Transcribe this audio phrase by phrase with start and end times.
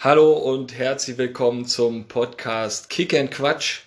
[0.00, 3.80] Hallo und herzlich willkommen zum Podcast Kick and Quatsch,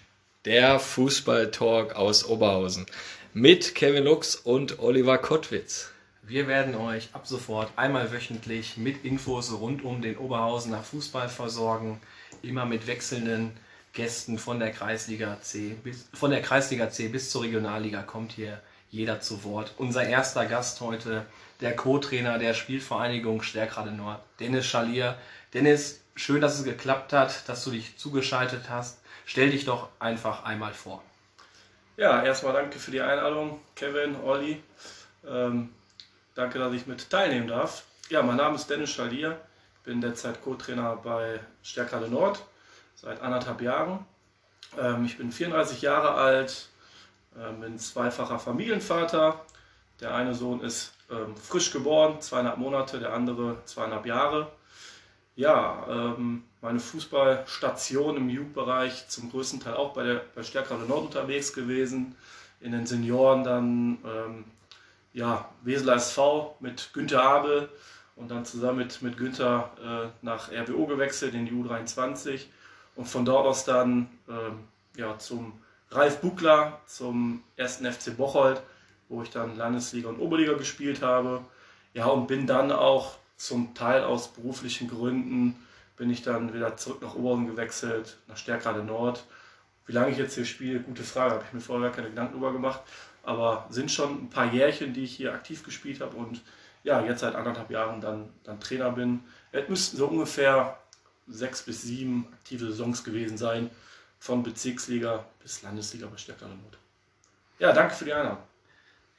[0.44, 2.86] der Fußball-Talk aus Oberhausen
[3.34, 5.90] mit Kevin Lux und Oliver Kottwitz.
[6.22, 12.02] Wir werden euch ab sofort einmal wöchentlich mit Infos rund um den Oberhausener Fußball versorgen,
[12.42, 13.54] immer mit wechselnden
[13.94, 18.60] Gästen von der Kreisliga C bis, von der Kreisliga C bis zur Regionalliga kommt hier
[18.90, 19.76] jeder zu Wort.
[19.78, 21.26] Unser erster Gast heute,
[21.62, 25.18] der Co-Trainer der Spielvereinigung Stärkrade Nord, Dennis Schalier.
[25.54, 29.00] Dennis, Schön, dass es geklappt hat, dass du dich zugeschaltet hast.
[29.26, 31.02] Stell dich doch einfach einmal vor.
[31.96, 34.62] Ja, erstmal danke für die Einladung, Kevin, Olli.
[35.26, 35.74] Ähm,
[36.36, 37.86] danke, dass ich mit teilnehmen darf.
[38.10, 39.40] Ja, mein Name ist Dennis Schalier.
[39.78, 42.44] Ich bin derzeit Co-Trainer bei Stärkale Nord
[42.96, 44.06] seit anderthalb Jahren.
[44.78, 46.70] Ähm, ich bin 34 Jahre alt,
[47.40, 49.44] ähm, bin zweifacher Familienvater.
[50.02, 54.52] Der eine Sohn ist ähm, frisch geboren, zweieinhalb Monate, der andere zweieinhalb Jahre
[55.36, 61.06] ja, ähm, meine Fußballstation im Jugendbereich zum größten Teil auch bei, der, bei Stärkrade Nord
[61.06, 62.16] unterwegs gewesen.
[62.60, 64.46] In den Senioren dann ähm,
[65.14, 67.70] ja, Weseler SV mit Günter Abel
[68.16, 72.42] und dann zusammen mit, mit Günther äh, nach RWO gewechselt in die U23
[72.96, 74.60] und von dort aus dann ähm,
[74.96, 75.54] ja, zum
[75.90, 78.62] Ralf Buckler, zum ersten FC Bocholt,
[79.10, 81.42] wo ich dann Landesliga und Oberliga gespielt habe.
[81.94, 85.56] Ja, und bin dann auch zum Teil aus beruflichen Gründen
[85.98, 89.26] bin ich dann wieder zurück nach Oberhausen gewechselt, nach Stärkrade Nord.
[89.88, 92.34] Wie lange ich jetzt hier spiele, gute Frage, habe ich mir vorher gar keine Gedanken
[92.34, 92.82] darüber gemacht.
[93.24, 96.42] Aber sind schon ein paar Jährchen, die ich hier aktiv gespielt habe und
[96.84, 99.22] ja, jetzt seit anderthalb Jahren dann, dann Trainer bin.
[99.52, 100.78] Es müssten so ungefähr
[101.28, 103.72] sechs bis sieben aktive Saisons gewesen sein,
[104.20, 106.78] von Bezirksliga bis Landesliga bei Stärkrade Nord.
[107.58, 108.44] Ja, danke für die Einladung.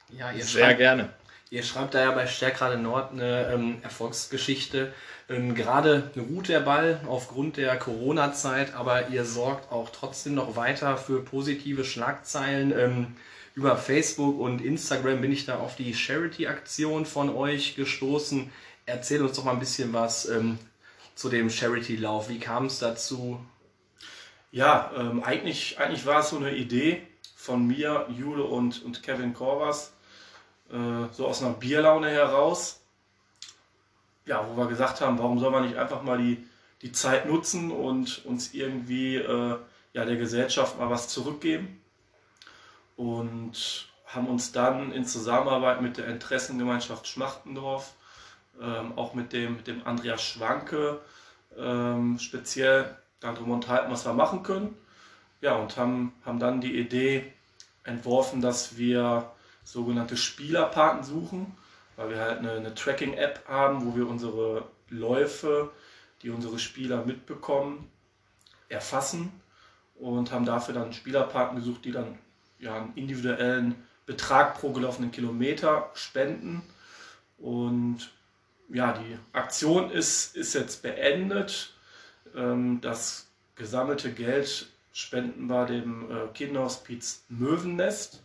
[0.09, 1.09] Ja, ihr Sehr gerne.
[1.53, 4.91] Ihr schreibt da ja bei Stärkrade Nord eine ähm, Erfolgsgeschichte.
[5.29, 10.97] Ähm, Gerade ruht der Ball aufgrund der Corona-Zeit, aber ihr sorgt auch trotzdem noch weiter
[10.97, 12.73] für positive Schlagzeilen.
[12.75, 13.15] Ähm,
[13.53, 18.49] über Facebook und Instagram bin ich da auf die Charity-Aktion von euch gestoßen.
[18.87, 20.57] Erzähl uns doch mal ein bisschen was ähm,
[21.13, 22.29] zu dem Charity-Lauf.
[22.29, 23.39] Wie kam es dazu?
[24.51, 27.03] Ja, ähm, eigentlich, eigentlich war es so eine Idee
[27.35, 29.92] von mir, Jule und, und Kevin Korvas
[30.71, 32.81] äh, so aus einer Bierlaune heraus,
[34.25, 36.45] ja, wo wir gesagt haben, warum soll man nicht einfach mal die,
[36.81, 39.57] die Zeit nutzen und uns irgendwie äh,
[39.93, 41.81] ja, der Gesellschaft mal was zurückgeben.
[42.95, 47.93] Und haben uns dann in Zusammenarbeit mit der Interessengemeinschaft Schmachtendorf,
[48.61, 51.01] ähm, auch mit dem, mit dem Andreas Schwanke,
[51.57, 54.75] ähm, speziell darum unterhalten, was wir machen können.
[55.41, 57.33] Ja, und haben, haben dann die Idee
[57.83, 59.32] entworfen, dass wir
[59.63, 61.55] sogenannte Spielerpaten suchen,
[61.95, 65.71] weil wir halt eine, eine Tracking-App haben, wo wir unsere Läufe,
[66.21, 67.89] die unsere Spieler mitbekommen,
[68.69, 69.31] erfassen
[69.95, 72.17] und haben dafür dann Spielerpaten gesucht, die dann
[72.59, 73.75] ja, einen individuellen
[74.05, 76.61] Betrag pro gelaufenen Kilometer spenden.
[77.37, 78.09] Und
[78.69, 81.73] ja, die Aktion ist, ist jetzt beendet.
[82.35, 88.22] Ähm, das gesammelte Geld spenden wir dem äh, Kinderhospiz Möwennest.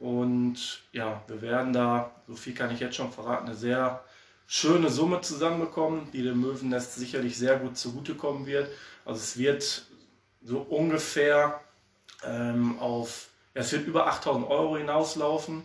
[0.00, 4.04] Und ja, wir werden da, so viel kann ich jetzt schon verraten, eine sehr
[4.46, 8.68] schöne Summe zusammenbekommen, die dem Möwennest sicherlich sehr gut zugutekommen wird.
[9.04, 9.86] Also es wird
[10.42, 11.60] so ungefähr
[12.24, 15.62] ähm, auf, ja, es wird über 8000 Euro hinauslaufen.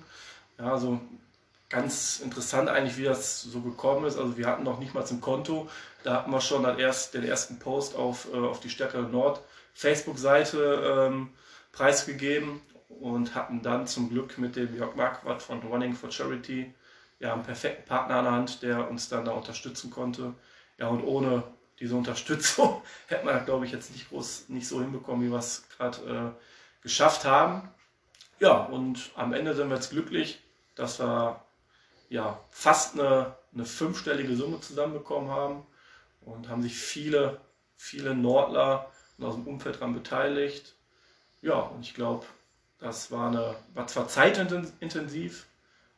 [0.58, 1.00] Ja, also
[1.70, 4.18] ganz interessant eigentlich, wie das so gekommen ist.
[4.18, 5.70] Also wir hatten noch nicht mal zum Konto.
[6.04, 9.42] Da hatten wir schon erst, den ersten Post auf, äh, auf die Stärke Nord
[9.74, 11.30] Facebook-Seite ähm,
[11.72, 12.62] preisgegeben
[13.00, 16.74] und hatten dann zum Glück mit dem Jörg Marquardt von Running for Charity
[17.20, 20.34] ja, einen perfekten Partner an der Hand, der uns dann da unterstützen konnte.
[20.78, 21.44] Ja, und ohne
[21.80, 25.68] diese Unterstützung hätte man, glaube ich, jetzt nicht groß nicht so hinbekommen, wie wir es
[25.70, 27.70] gerade äh, geschafft haben.
[28.40, 30.42] Ja, und am Ende sind wir jetzt glücklich,
[30.76, 31.42] dass wir
[32.10, 35.66] ja, fast eine, eine fünfstellige Summe zusammenbekommen haben
[36.22, 37.40] und haben sich viele,
[37.78, 38.92] viele Nordler
[39.22, 40.76] aus dem Umfeld daran beteiligt.
[41.42, 42.26] Ja, und ich glaube,
[42.84, 45.46] das war, eine, war zwar zeitintensiv,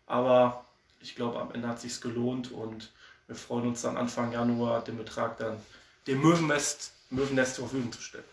[0.05, 0.65] aber
[1.01, 2.91] ich glaube, am Ende hat es sich gelohnt und
[3.27, 5.57] wir freuen uns dann Anfang Januar, den Betrag dann
[6.05, 8.23] dem Möwennest, Möwennest zur Verfügung zu stellen.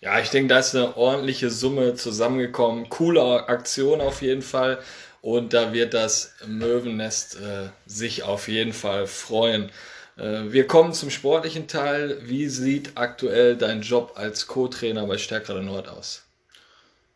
[0.00, 2.88] Ja, ich denke, da ist eine ordentliche Summe zusammengekommen.
[2.88, 4.82] Coole Aktion auf jeden Fall.
[5.20, 9.70] Und da wird das Möwennest äh, sich auf jeden Fall freuen.
[10.16, 12.18] Äh, wir kommen zum sportlichen Teil.
[12.22, 16.22] Wie sieht aktuell dein Job als Co-Trainer bei Stärkrade Nord aus?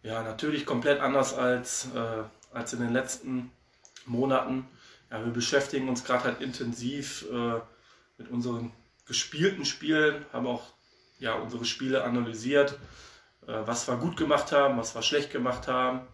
[0.05, 3.51] Ja, natürlich komplett anders als, äh, als in den letzten
[4.05, 4.69] Monaten.
[5.11, 7.61] Ja, wir beschäftigen uns gerade halt intensiv äh,
[8.19, 8.71] mit unseren
[9.07, 10.63] gespielten Spielen, haben auch
[11.21, 12.79] ja, unsere Spiele analysiert,
[13.47, 16.07] äh, was wir gut gemacht haben, was wir schlecht gemacht haben,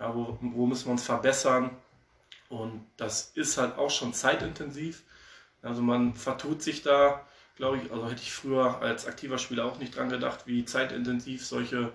[0.00, 1.70] ja, wo, wo müssen wir uns verbessern.
[2.48, 5.04] Und das ist halt auch schon zeitintensiv.
[5.62, 7.24] Also man vertut sich da,
[7.54, 11.46] glaube ich, also hätte ich früher als aktiver Spieler auch nicht dran gedacht, wie zeitintensiv
[11.46, 11.92] solche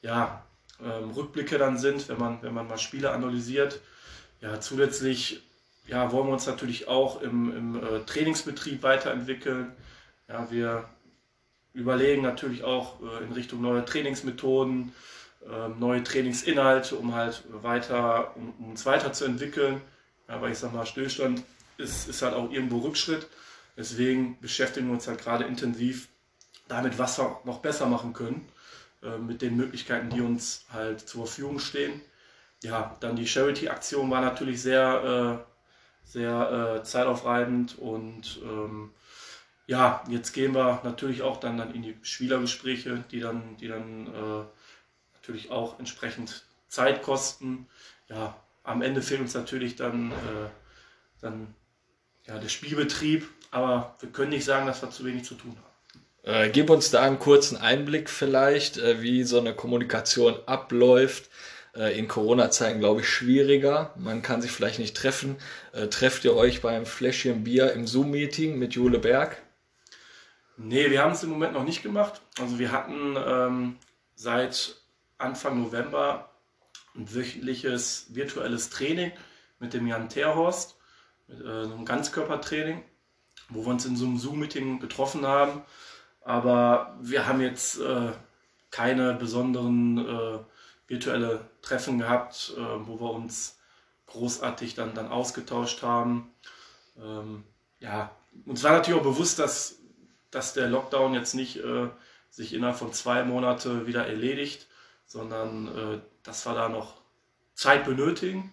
[0.00, 0.44] ja,
[0.84, 3.80] ähm, Rückblicke dann sind, wenn man, wenn man mal Spiele analysiert.
[4.40, 5.42] Ja, zusätzlich
[5.86, 9.72] ja, wollen wir uns natürlich auch im, im äh, Trainingsbetrieb weiterentwickeln.
[10.28, 10.88] Ja, wir
[11.74, 14.92] überlegen natürlich auch äh, in Richtung neue Trainingsmethoden,
[15.48, 19.80] äh, neue Trainingsinhalte, um halt weiter, um, um uns weiterzuentwickeln.
[20.28, 21.42] Ja, weil ich sag mal, Stillstand
[21.78, 23.26] ist, ist halt auch irgendwo Rückschritt.
[23.76, 26.08] Deswegen beschäftigen wir uns halt gerade intensiv
[26.68, 28.48] damit, was wir noch besser machen können,
[29.02, 32.00] äh, mit den Möglichkeiten, die uns halt zur Verfügung stehen.
[32.62, 38.92] Ja, dann die Charity-Aktion war natürlich sehr, äh, sehr äh, zeitaufreibend und ähm,
[39.66, 44.06] ja, jetzt gehen wir natürlich auch dann, dann in die Spielergespräche, die dann, die dann
[44.06, 44.44] äh,
[45.14, 47.66] natürlich auch entsprechend Zeit kosten.
[48.08, 50.48] Ja, am Ende fehlt uns natürlich dann, äh,
[51.20, 51.54] dann
[52.26, 55.71] ja, der Spielbetrieb, aber wir können nicht sagen, dass wir zu wenig zu tun haben.
[56.22, 61.30] Äh, gib uns da einen kurzen Einblick vielleicht, äh, wie so eine Kommunikation abläuft.
[61.74, 63.94] Äh, in Corona-Zeiten, glaube ich, schwieriger.
[63.96, 65.36] Man kann sich vielleicht nicht treffen.
[65.72, 69.40] Äh, trefft ihr euch beim Fläschchen Bier im Zoom-Meeting mit Jule Berg?
[70.58, 72.20] Nee, wir haben es im Moment noch nicht gemacht.
[72.38, 73.76] Also wir hatten ähm,
[74.14, 74.76] seit
[75.16, 76.30] Anfang November
[76.94, 79.12] ein wöchentliches virtuelles Training
[79.58, 80.76] mit dem Jan Terhorst,
[81.26, 82.82] mit äh, einem Ganzkörpertraining,
[83.48, 85.62] wo wir uns in so einem Zoom-Meeting getroffen haben.
[86.24, 88.12] Aber wir haben jetzt äh,
[88.70, 90.38] keine besonderen äh,
[90.86, 93.58] virtuelle Treffen gehabt, äh, wo wir uns
[94.06, 96.32] großartig dann, dann ausgetauscht haben.
[96.96, 97.44] Ähm,
[97.80, 98.14] ja,
[98.46, 99.82] uns war natürlich auch bewusst, dass
[100.32, 101.88] dass der Lockdown jetzt nicht äh,
[102.30, 104.66] sich innerhalb von zwei Monaten wieder erledigt,
[105.06, 106.94] sondern äh, dass wir da noch
[107.54, 108.52] Zeit benötigen.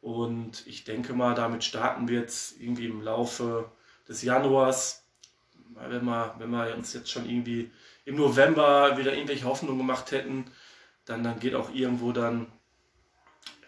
[0.00, 3.72] Und ich denke mal, damit starten wir jetzt irgendwie im Laufe
[4.06, 5.01] des Januars.
[5.88, 7.70] Wenn wir, wenn wir uns jetzt schon irgendwie
[8.04, 10.44] im November wieder irgendwelche Hoffnungen gemacht hätten,
[11.04, 12.46] dann, dann geht auch irgendwo dann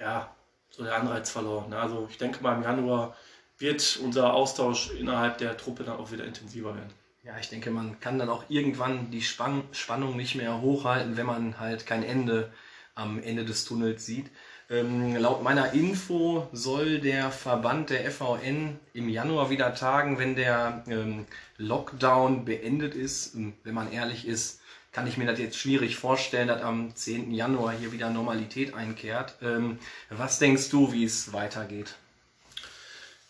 [0.00, 0.34] ja,
[0.70, 1.72] so der Anreiz verloren.
[1.72, 3.16] Also ich denke mal, im Januar
[3.58, 6.92] wird unser Austausch innerhalb der Truppe dann auch wieder intensiver werden.
[7.22, 11.26] Ja, ich denke, man kann dann auch irgendwann die Spann Spannung nicht mehr hochhalten, wenn
[11.26, 12.52] man halt kein Ende
[12.94, 14.30] am Ende des Tunnels sieht.
[14.74, 20.82] Ähm, laut meiner Info soll der Verband der FVN im Januar wieder tagen, wenn der
[20.88, 21.26] ähm,
[21.58, 23.34] Lockdown beendet ist.
[23.34, 24.60] Ähm, wenn man ehrlich ist,
[24.90, 27.32] kann ich mir das jetzt schwierig vorstellen, dass am 10.
[27.32, 29.34] Januar hier wieder Normalität einkehrt.
[29.42, 29.78] Ähm,
[30.10, 31.94] was denkst du, wie es weitergeht?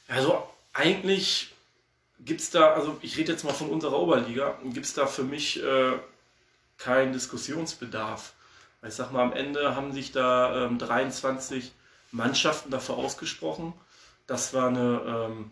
[0.09, 1.55] Also eigentlich
[2.21, 5.25] gibt es da, also ich rede jetzt mal von unserer Oberliga, gibt es da für
[5.25, 5.93] mich äh,
[6.79, 8.33] keinen Diskussionsbedarf.
[8.87, 11.73] Ich sag mal, am Ende haben sich da ähm, 23
[12.13, 13.73] Mannschaften dafür ausgesprochen,
[14.27, 15.51] dass wir eine, ähm,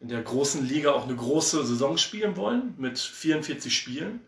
[0.00, 4.20] in der großen Liga auch eine große Saison spielen wollen mit 44 Spielen.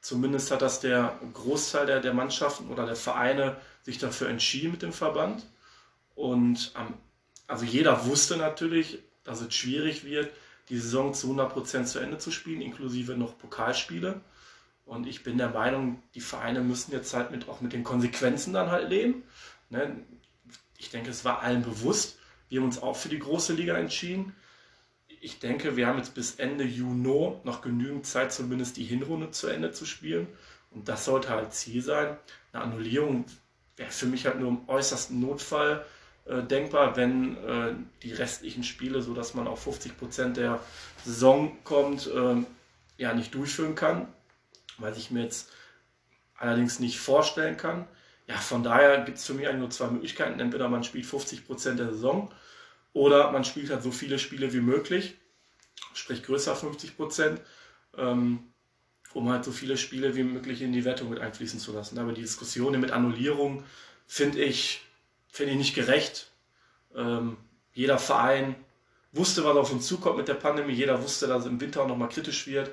[0.00, 4.82] Zumindest hat das der Großteil der, der Mannschaften oder der Vereine sich dafür entschieden mit
[4.82, 5.44] dem Verband.
[6.14, 6.94] Und ähm,
[7.46, 10.30] also jeder wusste natürlich, dass es schwierig wird,
[10.70, 14.20] die Saison zu 100% zu Ende zu spielen, inklusive noch Pokalspiele.
[14.84, 18.52] Und ich bin der Meinung, die Vereine müssen jetzt halt mit, auch mit den Konsequenzen
[18.52, 19.22] dann halt leben.
[19.70, 19.96] Ne?
[20.78, 22.18] Ich denke, es war allen bewusst.
[22.48, 24.34] Wir haben uns auch für die große Liga entschieden.
[25.20, 29.48] Ich denke, wir haben jetzt bis Ende Juni noch genügend Zeit, zumindest die Hinrunde zu
[29.48, 30.26] Ende zu spielen.
[30.70, 32.18] Und das sollte halt Ziel sein.
[32.52, 33.24] Eine Annullierung
[33.76, 35.84] wäre für mich halt nur im äußersten Notfall
[36.26, 40.60] äh, denkbar, wenn äh, die restlichen Spiele, so dass man auf 50 Prozent der
[41.04, 42.36] Saison kommt, äh,
[42.98, 44.08] ja nicht durchführen kann,
[44.78, 45.50] weil ich mir jetzt
[46.36, 47.86] allerdings nicht vorstellen kann.
[48.26, 50.40] Ja, von daher gibt es für mich eigentlich nur zwei Möglichkeiten.
[50.40, 52.32] Entweder man spielt 50 Prozent der Saison
[52.92, 55.16] oder man spielt halt so viele Spiele wie möglich,
[55.94, 57.40] sprich größer 50 Prozent,
[57.96, 58.44] ähm,
[59.12, 61.98] um halt so viele Spiele wie möglich in die Wertung mit einfließen zu lassen.
[61.98, 63.64] Aber die Diskussion mit Annullierung
[64.06, 64.80] finde ich
[65.34, 66.30] finde ich nicht gerecht.
[66.94, 67.36] Ähm,
[67.72, 68.54] jeder Verein
[69.12, 70.72] wusste, was auf uns zukommt mit der Pandemie.
[70.72, 72.70] Jeder wusste, dass es im Winter auch nochmal kritisch wird.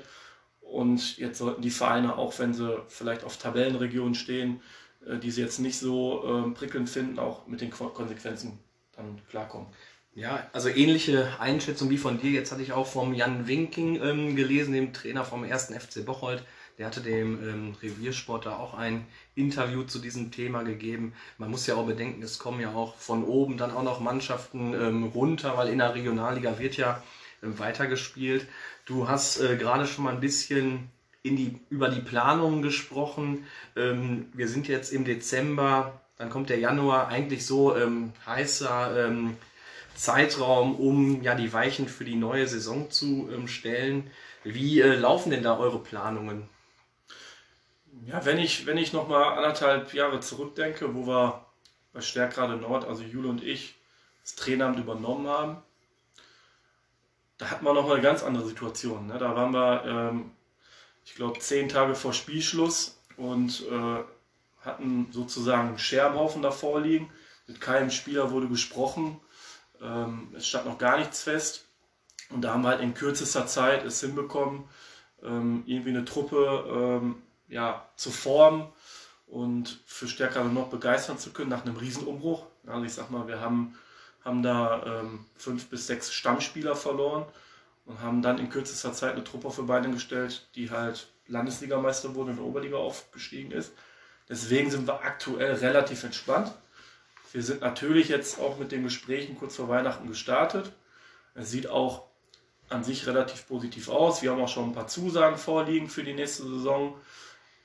[0.72, 4.62] Und jetzt sollten die Vereine, auch wenn sie vielleicht auf Tabellenregionen stehen,
[5.06, 8.58] äh, die sie jetzt nicht so äh, prickelnd finden, auch mit den Konsequenzen
[8.96, 9.68] dann klarkommen.
[10.14, 12.30] Ja, also ähnliche Einschätzung wie von dir.
[12.30, 16.42] Jetzt hatte ich auch vom Jan Winking ähm, gelesen, dem Trainer vom ersten FC Bocholt.
[16.78, 21.12] Der hatte dem ähm, Reviersport da auch ein Interview zu diesem Thema gegeben.
[21.38, 24.74] Man muss ja auch bedenken, es kommen ja auch von oben dann auch noch Mannschaften
[24.74, 27.02] ähm, runter, weil in der Regionalliga wird ja ähm,
[27.42, 28.46] weitergespielt.
[28.84, 30.90] Du hast äh, gerade schon mal ein bisschen
[31.22, 33.46] in die, über die Planungen gesprochen.
[33.76, 39.36] Ähm, wir sind jetzt im Dezember, dann kommt der Januar, eigentlich so ähm, heißer ähm,
[39.94, 44.10] Zeitraum, um ja die Weichen für die neue Saison zu ähm, stellen.
[44.44, 46.48] Wie äh, laufen denn da eure Planungen?
[48.06, 51.44] Ja, wenn ich, wenn ich nochmal anderthalb Jahre zurückdenke, wo wir
[51.92, 53.74] bei Stärkrade Nord, also Jule und ich,
[54.22, 55.58] das Traineramt übernommen haben,
[57.38, 59.06] da hatten wir nochmal eine ganz andere Situation.
[59.06, 59.18] Ne?
[59.18, 60.30] Da waren wir, ähm,
[61.04, 64.04] ich glaube, zehn Tage vor Spielschluss und äh,
[64.64, 67.10] hatten sozusagen einen Scherbenhaufen davor liegen.
[67.46, 69.20] Mit keinem Spieler wurde gesprochen.
[69.80, 71.66] Ähm, es stand noch gar nichts fest.
[72.30, 74.64] Und da haben wir halt in kürzester Zeit es hinbekommen,
[75.22, 78.68] ähm, irgendwie eine Truppe ähm, ja, zu formen
[79.26, 82.46] und für Stärkere noch begeistern zu können nach einem Riesenumbruch.
[82.66, 83.74] Also ich sag mal, wir haben,
[84.24, 87.26] haben da ähm, fünf bis sechs Stammspieler verloren
[87.84, 92.30] und haben dann in kürzester Zeit eine Truppe auf Beine gestellt, die halt Landesligameister wurde
[92.30, 93.72] und in der Oberliga aufgestiegen ist.
[94.28, 96.52] Deswegen sind wir aktuell relativ entspannt.
[97.32, 100.72] Wir sind natürlich jetzt auch mit den Gesprächen kurz vor Weihnachten gestartet.
[101.34, 102.04] Es sieht auch
[102.68, 104.22] an sich relativ positiv aus.
[104.22, 106.94] Wir haben auch schon ein paar Zusagen vorliegen für die nächste Saison.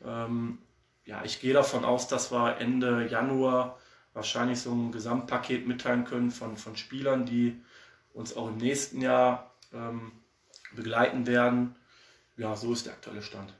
[0.04, 0.60] Ähm,
[1.06, 3.80] ja, ich gehe davon aus, dass wir Ende Januar
[4.18, 7.56] wahrscheinlich so ein Gesamtpaket mitteilen können von, von Spielern, die
[8.14, 10.12] uns auch im nächsten Jahr ähm,
[10.76, 11.76] begleiten werden.
[12.36, 13.54] Ja, so ist der aktuelle Stand.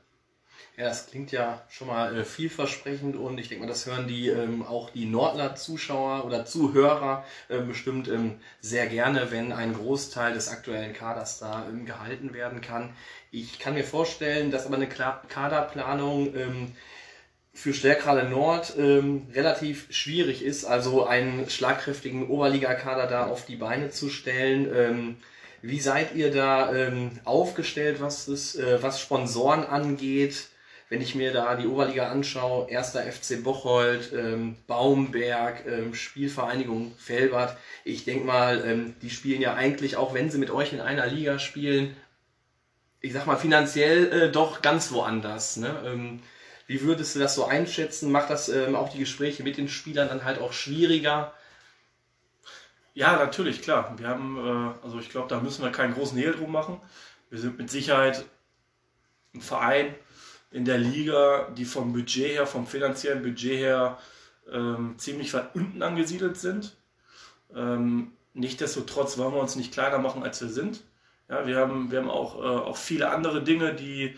[0.76, 4.28] Ja, das klingt ja schon mal äh, vielversprechend und ich denke mal, das hören die
[4.28, 10.48] ähm, auch die Nordler-Zuschauer oder Zuhörer äh, bestimmt ähm, sehr gerne, wenn ein Großteil des
[10.48, 12.94] aktuellen Kaders da ähm, gehalten werden kann.
[13.30, 16.72] Ich kann mir vorstellen, dass aber eine Kaderplanung ähm,
[17.58, 23.90] für Stärkrade Nord ähm, relativ schwierig ist, also einen schlagkräftigen Oberligakader da auf die Beine
[23.90, 24.68] zu stellen.
[24.74, 25.16] Ähm,
[25.60, 26.72] wie seid ihr da
[27.24, 30.50] aufgestellt, was, das, äh, was Sponsoren angeht?
[30.88, 37.56] wenn ich mir da die Oberliga anschaue, erster FC Bocholt, ähm, Baumberg, ähm, Spielvereinigung Felbert,
[37.84, 41.06] ich denke mal, ähm, die spielen ja eigentlich, auch wenn sie mit euch in einer
[41.06, 41.94] Liga spielen,
[43.00, 45.58] ich sag mal finanziell äh, doch ganz woanders.
[45.58, 45.74] Ne?
[45.84, 46.20] Ähm,
[46.68, 48.12] wie würdest du das so einschätzen?
[48.12, 51.34] Macht das ähm, auch die Gespräche mit den Spielern dann halt auch schwieriger?
[52.94, 53.94] Ja, natürlich, klar.
[53.98, 56.80] Wir haben, äh, also ich glaube, da müssen wir keinen großen Hehl drum machen.
[57.30, 58.24] Wir sind mit Sicherheit
[59.34, 59.92] ein Verein,
[60.52, 63.98] in der Liga, die vom Budget her, vom finanziellen Budget her
[64.50, 66.76] ähm, ziemlich weit unten angesiedelt sind.
[67.54, 70.82] Ähm, Nichtsdestotrotz wollen wir uns nicht kleiner machen, als wir sind.
[71.28, 74.16] Ja, wir haben, wir haben auch, äh, auch viele andere Dinge, die,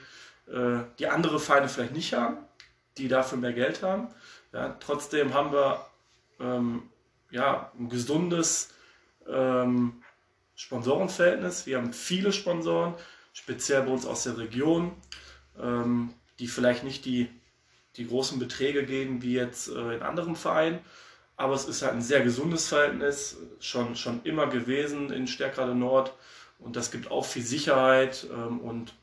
[0.51, 2.39] äh, die andere Feinde vielleicht nicht haben,
[2.99, 4.09] die dafür mehr Geld haben.
[4.53, 5.87] Ja, trotzdem haben wir
[6.41, 6.83] ähm,
[7.31, 8.75] ja, ein gesundes
[9.29, 10.03] ähm,
[10.57, 11.67] Sponsorenverhältnis.
[11.67, 12.95] Wir haben viele Sponsoren,
[13.33, 14.93] speziell bei uns aus der Region.
[15.59, 17.29] Ähm, die vielleicht nicht die,
[17.97, 20.81] die großen Beträge geben wie jetzt äh, in anderen Vereinen.
[21.37, 26.13] Aber es ist halt ein sehr gesundes Verhältnis, schon, schon immer gewesen in Stärkrade Nord.
[26.59, 28.95] Und das gibt auch viel Sicherheit ähm, und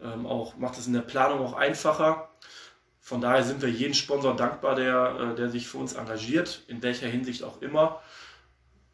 [0.00, 2.28] ähm, auch macht es in der Planung auch einfacher.
[3.00, 6.82] Von daher sind wir jeden Sponsor dankbar, der, äh, der sich für uns engagiert, in
[6.82, 8.02] welcher Hinsicht auch immer.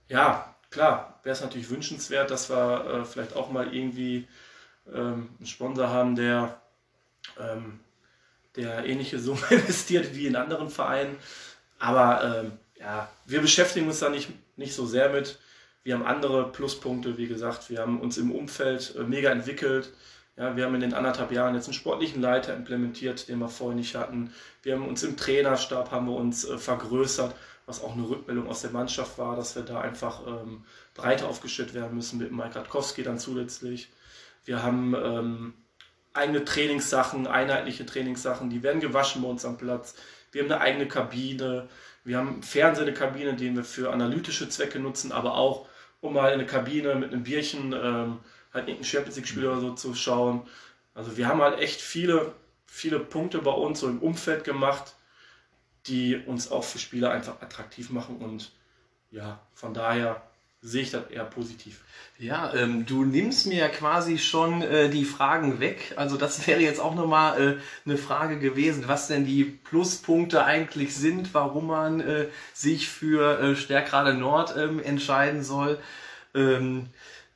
[0.09, 4.29] Ja, klar, wäre es natürlich wünschenswert, dass wir äh, vielleicht auch mal irgendwie
[4.93, 6.61] ähm, einen Sponsor haben, der
[7.39, 7.81] ähm,
[8.57, 11.17] der ähnliche Summe investiert wie in anderen Vereinen.
[11.79, 15.39] Aber ähm, ja, wir beschäftigen uns da nicht, nicht so sehr mit.
[15.85, 17.71] Wir haben andere Pluspunkte, wie gesagt.
[17.71, 19.93] Wir haben uns im Umfeld äh, mega entwickelt.
[20.37, 23.77] Ja, wir haben in den anderthalb Jahren jetzt einen sportlichen Leiter implementiert, den wir vorher
[23.77, 24.33] nicht hatten.
[24.63, 27.35] Wir haben uns im Trainerstab haben wir uns äh, vergrößert,
[27.67, 31.75] was auch eine Rückmeldung aus der Mannschaft war, dass wir da einfach ähm, breiter aufgestellt
[31.75, 33.91] werden müssen mit Mike Radkowski dann zusätzlich.
[34.45, 35.55] Wir haben ähm,
[36.15, 39.95] eigene Trainingssachen, einheitliche Trainingssachen, die werden gewaschen bei uns am Platz.
[40.33, 41.69] Wir haben eine eigene Kabine,
[42.05, 45.69] wir haben Fernseher, eine Kabine, den wir für analytische Zwecke nutzen, aber auch,
[46.01, 48.19] um mal in eine Kabine mit einem Bierchen ähm,
[48.53, 50.43] halt irgendein Champions League-Spiel oder so zu schauen.
[50.95, 52.35] Also wir haben halt echt viele,
[52.67, 54.95] viele Punkte bei uns so im Umfeld gemacht,
[55.87, 58.53] die uns auch für Spieler einfach attraktiv machen und
[59.11, 60.23] ja, von daher
[60.65, 61.81] sehe ich das eher positiv.
[62.19, 65.93] Ja, ähm, du nimmst mir ja quasi schon äh, die Fragen weg.
[65.97, 70.95] Also das wäre jetzt auch nochmal äh, eine Frage gewesen, was denn die Pluspunkte eigentlich
[70.95, 75.81] sind, warum man äh, sich für äh, Stärkrade Nord ähm, entscheiden soll.
[76.33, 76.87] Ähm,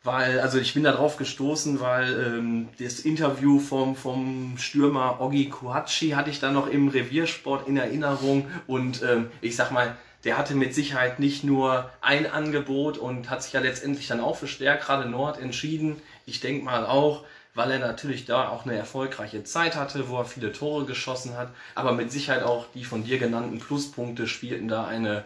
[0.07, 5.49] weil, also ich bin da drauf gestoßen, weil ähm, das Interview vom, vom Stürmer Ogi
[5.49, 10.39] Kuhachi hatte ich da noch im Reviersport in Erinnerung und ähm, ich sag mal, der
[10.39, 14.49] hatte mit Sicherheit nicht nur ein Angebot und hat sich ja letztendlich dann auch für
[14.49, 16.01] Stärkrade Nord entschieden.
[16.25, 20.25] Ich denke mal auch, weil er natürlich da auch eine erfolgreiche Zeit hatte, wo er
[20.25, 21.51] viele Tore geschossen hat.
[21.75, 25.25] Aber mit Sicherheit auch die von dir genannten Pluspunkte spielten da eine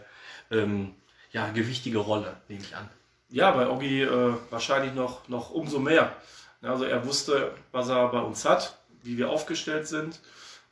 [0.51, 0.95] ähm,
[1.33, 2.89] ja, gewichtige Rolle, nehme ich an.
[3.33, 6.17] Ja, bei Oggi äh, wahrscheinlich noch, noch umso mehr.
[6.63, 10.21] Also er wusste, was er bei uns hat, wie wir aufgestellt sind.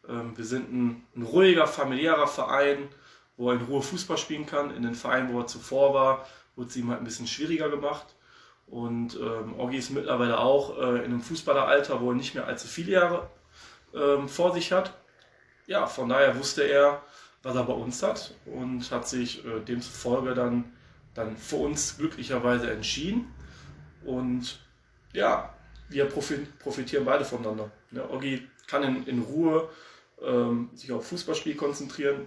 [0.08, 2.88] Ähm, wir sind ein, ein, ruhiger, familiärer Verein,
[3.36, 4.74] wo er in Ruhe Fußball spielen kann.
[4.74, 8.06] In den Vereinen, wo er zuvor war, wurde es ihm halt ein bisschen schwieriger gemacht.
[8.66, 12.66] Und ähm, Oggi ist mittlerweile auch äh, in einem Fußballeralter, wo er nicht mehr allzu
[12.66, 13.30] viele Jahre
[13.94, 14.94] ähm, vor sich hat.
[15.68, 17.02] Ja, von daher wusste er,
[17.44, 20.72] was er bei uns hat und hat sich äh, demzufolge dann,
[21.18, 23.26] dann für uns glücklicherweise entschieden.
[24.04, 24.60] Und
[25.12, 25.54] ja,
[25.88, 27.70] wir profitieren beide voneinander.
[27.90, 29.68] Ne, Oggi kann in, in Ruhe
[30.22, 32.26] ähm, sich auf Fußballspiel konzentrieren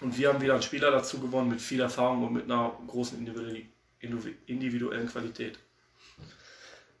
[0.00, 3.18] und wir haben wieder einen Spieler dazu gewonnen mit viel Erfahrung und mit einer großen
[4.46, 5.58] individuellen Qualität.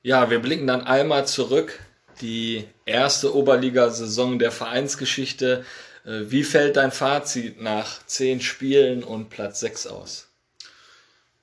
[0.02, 1.78] Ja, wir blicken dann einmal zurück.
[2.20, 5.64] Die erste Oberligasaison der Vereinsgeschichte.
[6.04, 10.27] Äh, wie fällt dein Fazit nach zehn Spielen und Platz 6 aus?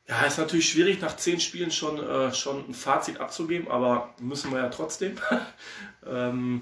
[0.07, 4.51] Ja, ist natürlich schwierig, nach zehn Spielen schon, äh, schon ein Fazit abzugeben, aber müssen
[4.51, 5.17] wir ja trotzdem.
[6.05, 6.61] ähm,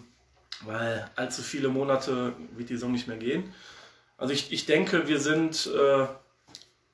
[0.62, 3.54] weil allzu viele Monate wird die Saison nicht mehr gehen.
[4.18, 6.08] Also ich, ich denke, wir sind, äh,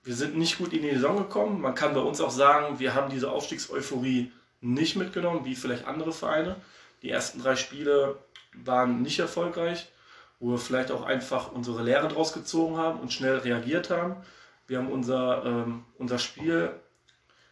[0.04, 1.62] wir sind nicht gut in die Saison gekommen.
[1.62, 6.12] Man kann bei uns auch sagen, wir haben diese Aufstiegseuphorie nicht mitgenommen, wie vielleicht andere
[6.12, 6.56] Vereine.
[7.04, 8.18] Die ersten drei Spiele
[8.56, 9.88] waren nicht erfolgreich,
[10.40, 14.16] wo wir vielleicht auch einfach unsere Lehre draus gezogen haben und schnell reagiert haben.
[14.70, 16.72] Wir haben unser, ähm, unser Spiel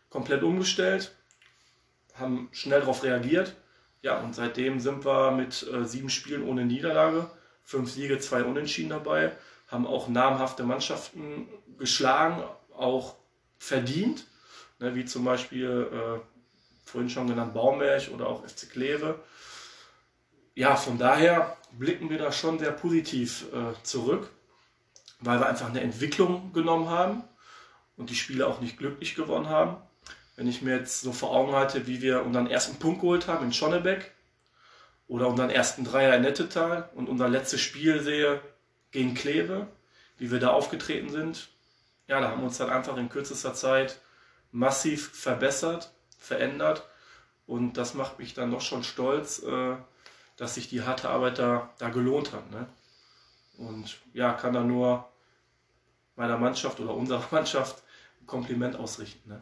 [0.10, 1.16] komplett umgestellt,
[2.14, 3.56] haben schnell darauf reagiert.
[4.04, 7.30] Ja, und seitdem sind wir mit äh, sieben Spielen ohne Niederlage,
[7.64, 9.36] fünf Siege, zwei Unentschieden dabei,
[9.68, 11.48] haben auch namhafte Mannschaften
[11.80, 12.44] geschlagen,
[12.76, 13.16] auch
[13.58, 14.26] verdient,
[14.80, 16.20] ne, wie zum Beispiel äh,
[16.86, 19.20] vorhin schon genannt Baumberg oder auch FC Kleve.
[20.54, 24.30] Ja, von daher blicken wir da schon sehr positiv äh, zurück,
[25.20, 27.24] weil wir einfach eine Entwicklung genommen haben
[27.96, 29.78] und die Spiele auch nicht glücklich gewonnen haben.
[30.36, 33.46] Wenn ich mir jetzt so vor Augen halte, wie wir unseren ersten Punkt geholt haben
[33.46, 34.12] in Schonnebeck
[35.08, 38.42] oder unseren ersten Dreier in Nettetal und unser letztes Spiel sehe
[38.92, 39.68] gegen Kleve,
[40.18, 41.50] wie wir da aufgetreten sind,
[42.08, 44.00] ja, da haben wir uns dann einfach in kürzester Zeit
[44.52, 46.84] massiv verbessert verändert.
[47.46, 49.76] Und das macht mich dann doch schon stolz, äh,
[50.36, 52.52] dass sich die harte Arbeit da, da gelohnt hat.
[52.52, 52.68] Ne?
[53.58, 55.06] Und ja, kann da nur
[56.16, 57.84] meiner Mannschaft oder unserer Mannschaft
[58.22, 59.30] ein Kompliment ausrichten.
[59.30, 59.42] Ne?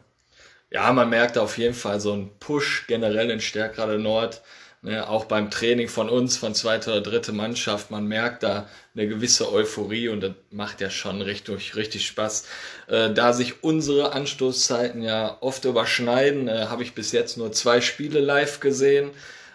[0.70, 4.42] Ja, man merkt auf jeden Fall so einen Push generell in Stärkrade Nord.
[4.82, 9.08] Ne, auch beim Training von uns, von zweiter oder dritte Mannschaft, man merkt da eine
[9.08, 12.46] gewisse Euphorie und das macht ja schon richtig, richtig Spaß.
[12.86, 17.80] Äh, da sich unsere Anstoßzeiten ja oft überschneiden, äh, habe ich bis jetzt nur zwei
[17.80, 19.10] Spiele live gesehen.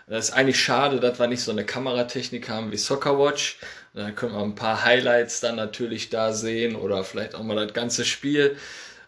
[0.07, 3.59] Das ist eigentlich schade, dass wir nicht so eine Kameratechnik haben wie Soccerwatch.
[3.93, 7.73] Da können wir ein paar Highlights dann natürlich da sehen oder vielleicht auch mal das
[7.73, 8.57] ganze Spiel.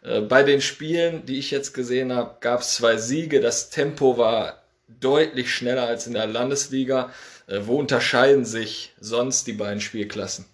[0.02, 3.39] Äh, bei den Spielen, die ich jetzt gesehen habe, gab es zwei Siege.
[3.39, 7.12] Das Tempo war deutlich schneller als in der Landesliga.
[7.48, 10.46] Äh, wo unterscheiden sich sonst die beiden Spielklassen?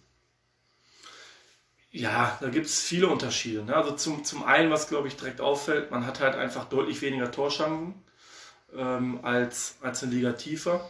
[1.91, 3.63] Ja, da gibt es viele Unterschiede.
[3.63, 3.75] Ne?
[3.75, 7.31] Also zum, zum einen, was glaube ich direkt auffällt, man hat halt einfach deutlich weniger
[7.31, 7.95] Torschancen
[8.77, 10.89] ähm, als, als in Liga tiefer.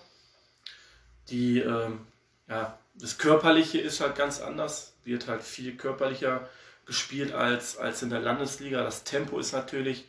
[1.29, 2.01] Die, ähm,
[2.49, 6.49] ja, das Körperliche ist halt ganz anders, wird halt viel körperlicher
[6.85, 8.83] gespielt als, als in der Landesliga.
[8.83, 10.07] Das Tempo ist natürlich,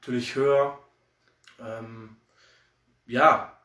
[0.00, 0.78] natürlich höher.
[1.60, 2.16] Ähm,
[3.06, 3.58] ja,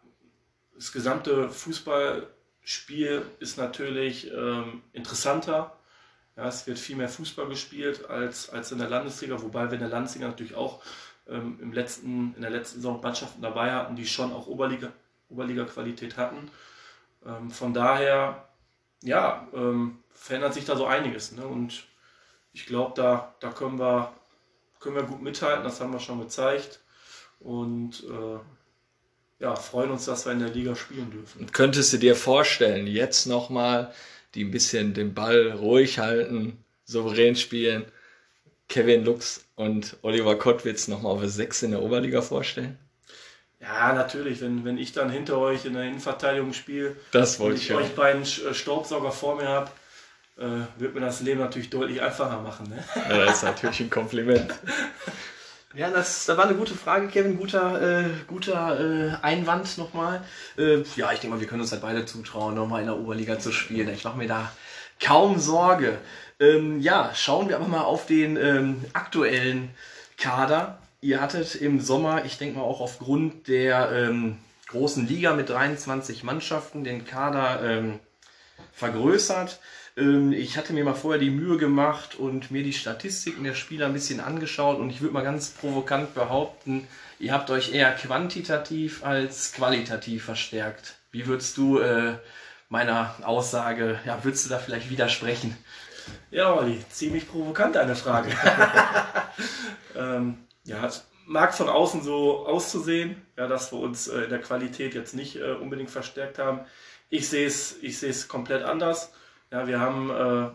[0.75, 5.77] das gesamte Fußballspiel ist natürlich ähm, interessanter.
[6.35, 9.79] Ja, es wird viel mehr Fußball gespielt als, als in der Landesliga, wobei wir in
[9.79, 10.83] der Landesliga natürlich auch
[11.27, 14.91] ähm, im letzten, in der letzten Saison Mannschaften dabei hatten, die schon auch Oberliga,
[15.29, 16.51] Oberliga-Qualität hatten.
[17.25, 18.44] Ähm, von daher,
[19.05, 21.31] ja, ähm, verändert sich da so einiges.
[21.31, 21.45] Ne?
[21.45, 21.85] Und
[22.53, 24.11] ich glaube, da, da können, wir,
[24.79, 26.81] können wir gut mithalten, das haben wir schon gezeigt.
[27.39, 31.41] Und äh, ja, freuen uns, dass wir in der Liga spielen dürfen.
[31.41, 33.93] Und könntest du dir vorstellen, jetzt nochmal,
[34.33, 37.85] die ein bisschen den Ball ruhig halten, souverän spielen,
[38.67, 42.79] Kevin Lux und Oliver Kottwitz nochmal auf 6 in der Oberliga vorstellen?
[43.59, 44.41] Ja, natürlich.
[44.41, 48.23] Wenn, wenn ich dann hinter euch in der Innenverteidigung spiele das wollte ich euch beiden
[48.23, 49.71] äh, Staubsauger vor mir habe,
[50.37, 52.69] äh, wird mir das Leben natürlich deutlich einfacher machen.
[52.69, 52.83] Ne?
[53.09, 54.53] Ja, das ist natürlich ein Kompliment.
[55.77, 57.37] Ja, das, das war eine gute Frage, Kevin.
[57.37, 60.23] Guter, äh, guter äh, Einwand nochmal.
[60.57, 63.39] Äh, ja, ich denke mal, wir können uns halt beide zutrauen, nochmal in der Oberliga
[63.39, 63.89] zu spielen.
[63.89, 64.51] Ich mache mir da
[65.03, 65.97] kaum Sorge.
[66.39, 69.69] Ähm, ja, schauen wir aber mal auf den ähm, aktuellen
[70.17, 70.79] Kader.
[71.05, 74.39] Ihr hattet im Sommer, ich denke mal auch aufgrund der ähm,
[74.69, 77.99] großen Liga mit 23 Mannschaften, den Kader ähm,
[78.73, 79.59] vergrößert.
[79.97, 83.85] Ähm, ich hatte mir mal vorher die Mühe gemacht und mir die Statistiken der Spieler
[83.85, 86.87] ein bisschen angeschaut und ich würde mal ganz provokant behaupten,
[87.19, 90.95] ihr habt euch eher quantitativ als qualitativ verstärkt.
[91.11, 92.15] Wie würdest du äh,
[92.69, 95.55] meiner Aussage, ja, würdest du da vielleicht widersprechen?
[96.31, 98.31] Ja, Olli, ziemlich provokant eine Frage.
[99.95, 100.89] ähm, ja,
[101.25, 105.37] mag von außen so auszusehen, ja, dass wir uns äh, in der Qualität jetzt nicht
[105.37, 106.61] äh, unbedingt verstärkt haben.
[107.09, 109.13] Ich sehe es ich es komplett anders.
[109.51, 110.49] Ja, wir haben, äh,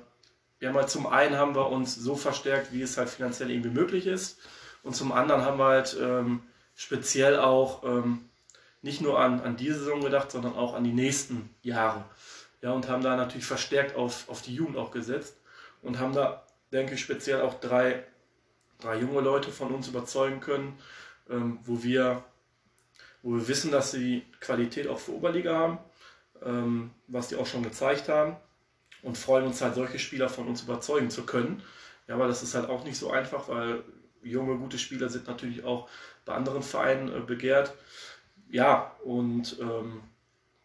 [0.59, 3.71] wir haben halt zum einen haben wir uns so verstärkt, wie es halt finanziell irgendwie
[3.71, 4.39] möglich ist.
[4.83, 6.43] Und zum anderen haben wir halt ähm,
[6.75, 8.25] speziell auch ähm,
[8.83, 12.05] nicht nur an, an diese Saison gedacht, sondern auch an die nächsten Jahre.
[12.63, 15.37] Ja, und haben da natürlich verstärkt auf, auf die Jugend auch gesetzt
[15.83, 18.05] und haben da, denke ich, speziell auch drei,
[18.81, 20.79] drei junge Leute von uns überzeugen können,
[21.29, 22.25] ähm, wo, wir,
[23.23, 25.79] wo wir wissen, dass sie Qualität auch für Oberliga haben,
[26.43, 28.37] ähm, was die auch schon gezeigt haben
[29.03, 31.63] und freuen uns halt, solche Spieler von uns überzeugen zu können.
[32.09, 33.85] Ja, aber das ist halt auch nicht so einfach, weil
[34.23, 35.89] junge, gute Spieler sind natürlich auch
[36.25, 37.73] bei anderen Vereinen äh, begehrt.
[38.51, 40.03] Ja, und ähm,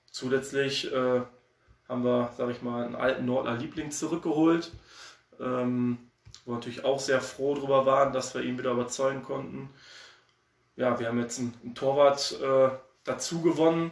[0.10, 1.22] zusätzlich äh,
[1.88, 4.72] haben wir, sage ich mal, einen alten Nordler Liebling zurückgeholt,
[5.40, 6.00] ähm,
[6.46, 9.70] wo wir natürlich auch sehr froh darüber waren, dass wir ihn wieder überzeugen konnten.
[10.76, 12.70] Ja, wir haben jetzt einen, Torwart äh,
[13.04, 13.92] dazu gewonnen,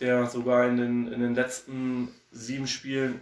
[0.00, 3.20] der sogar in den, in den letzten sieben Spielen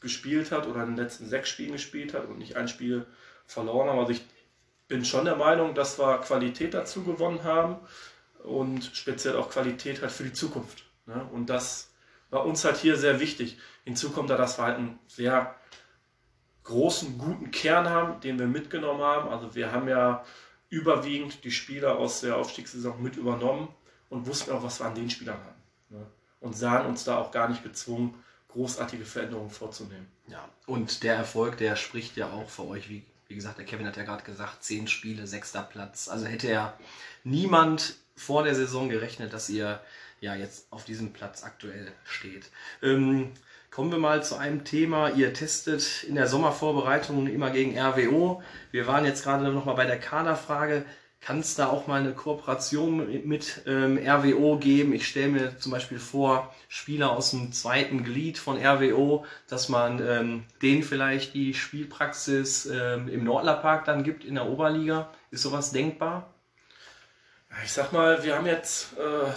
[0.00, 3.06] gespielt hat oder in den letzten sechs Spielen gespielt hat und nicht ein Spiel
[3.46, 3.98] verloren haben.
[3.98, 4.24] Also ich
[4.86, 7.76] bin schon der Meinung, dass wir Qualität dazu gewonnen haben
[8.42, 10.84] und speziell auch Qualität halt für die Zukunft.
[11.06, 11.28] Ne?
[11.32, 11.90] Und das
[12.30, 13.58] war uns halt hier sehr wichtig.
[13.84, 15.54] Hinzu kommt da, dass wir halt einen sehr
[16.68, 19.28] großen, guten Kern haben, den wir mitgenommen haben.
[19.30, 20.24] Also wir haben ja
[20.68, 23.68] überwiegend die Spieler aus der Aufstiegssaison mit übernommen
[24.10, 25.62] und wussten auch, was wir an den Spielern haben.
[25.88, 26.06] Ne?
[26.40, 30.06] Und sahen uns da auch gar nicht gezwungen, großartige Veränderungen vorzunehmen.
[30.28, 33.86] Ja, und der Erfolg, der spricht ja auch für euch, wie, wie gesagt, der Kevin
[33.86, 36.08] hat ja gerade gesagt, zehn Spiele, sechster Platz.
[36.08, 36.78] Also hätte ja
[37.24, 39.80] niemand vor der Saison gerechnet, dass ihr
[40.20, 42.50] ja jetzt auf diesem Platz aktuell steht.
[42.82, 43.32] Ähm,
[43.70, 45.10] kommen wir mal zu einem Thema.
[45.10, 48.42] Ihr testet in der Sommervorbereitung immer gegen RWO.
[48.70, 50.84] Wir waren jetzt gerade noch mal bei der Kaderfrage
[51.20, 54.92] kann es da auch mal eine Kooperation mit ähm, RWO geben?
[54.92, 60.00] Ich stelle mir zum Beispiel vor, Spieler aus dem zweiten Glied von RWO, dass man
[60.06, 65.10] ähm, denen vielleicht die Spielpraxis ähm, im Nordlerpark dann gibt in der Oberliga.
[65.30, 66.32] Ist sowas denkbar?
[67.64, 69.30] Ich sag mal, wir haben jetzt äh,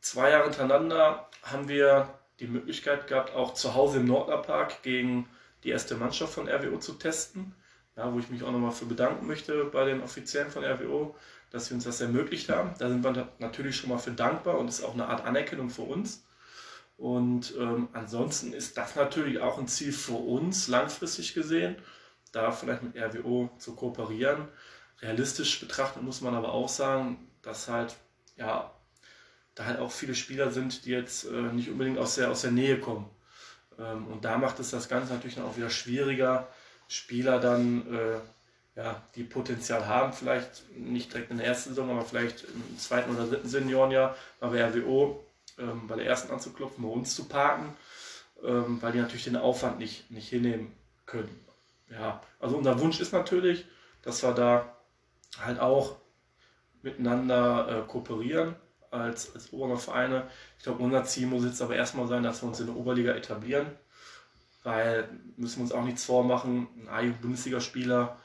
[0.00, 2.08] zwei Jahre hintereinander haben wir
[2.40, 5.28] die Möglichkeit gehabt, auch zu Hause im Nordlerpark gegen
[5.64, 7.54] die erste Mannschaft von RWO zu testen
[7.96, 11.14] ja, wo ich mich auch nochmal für bedanken möchte bei den Offiziellen von RWO,
[11.50, 12.74] dass sie uns das ermöglicht haben.
[12.78, 15.82] Da sind wir natürlich schon mal für dankbar und ist auch eine Art Anerkennung für
[15.82, 16.24] uns.
[16.96, 21.76] Und ähm, ansonsten ist das natürlich auch ein Ziel für uns, langfristig gesehen,
[22.30, 24.48] da vielleicht mit RWO zu kooperieren.
[25.00, 27.96] Realistisch betrachtet muss man aber auch sagen, dass halt,
[28.36, 28.72] ja,
[29.54, 32.52] da halt auch viele Spieler sind, die jetzt äh, nicht unbedingt aus der, aus der
[32.52, 33.08] Nähe kommen.
[33.78, 36.48] Ähm, und da macht es das Ganze natürlich dann auch wieder schwieriger,
[36.88, 38.18] Spieler dann, äh,
[38.74, 43.14] ja, die Potenzial haben, vielleicht nicht direkt in der ersten Saison, aber vielleicht im zweiten
[43.14, 45.22] oder dritten Seniorenjahr bei RWO
[45.58, 47.76] ähm, bei der ersten anzuklopfen, bei uns zu parken,
[48.42, 51.44] ähm, weil die natürlich den Aufwand nicht, nicht hinnehmen können.
[51.90, 53.66] Ja, also unser Wunsch ist natürlich,
[54.02, 54.74] dass wir da
[55.38, 55.96] halt auch
[56.82, 58.56] miteinander äh, kooperieren
[58.92, 60.26] als, als Oberliga-Vereine.
[60.58, 63.12] Ich glaube, unser Ziel muss jetzt aber erstmal sein, dass wir uns in der Oberliga
[63.12, 63.66] etablieren
[64.62, 68.18] weil müssen wir uns auch nichts vormachen, ein A-Bundesligaspieler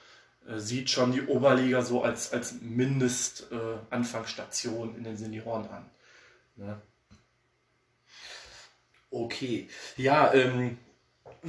[0.47, 5.85] äh, sieht schon die Oberliga so als, als Mindest-Anfangsstation äh, in den Senioren an.
[6.55, 6.81] Ne?
[9.09, 10.77] Okay, ja, ähm,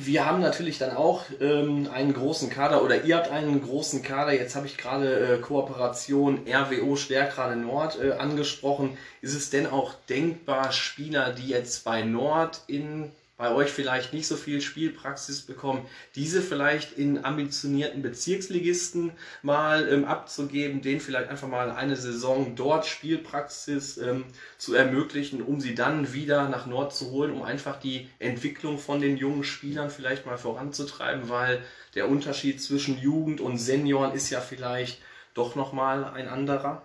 [0.07, 4.33] wir haben natürlich dann auch ähm, einen großen Kader oder ihr habt einen großen Kader.
[4.33, 8.97] Jetzt habe ich gerade äh, Kooperation RWO Stärkrade Nord äh, angesprochen.
[9.23, 14.27] Ist es denn auch denkbar, Spieler, die jetzt bei Nord in bei euch vielleicht nicht
[14.27, 21.47] so viel Spielpraxis bekommen, diese vielleicht in ambitionierten Bezirksligisten mal ähm, abzugeben, denen vielleicht einfach
[21.47, 24.25] mal eine Saison dort Spielpraxis ähm,
[24.59, 29.01] zu ermöglichen, um sie dann wieder nach Nord zu holen, um einfach die Entwicklung von
[29.01, 31.63] den jungen Spielern vielleicht mal voranzutreiben, weil
[31.95, 35.01] der Unterschied zwischen Jugend und Senioren ist ja vielleicht
[35.35, 36.83] doch nochmal ein anderer?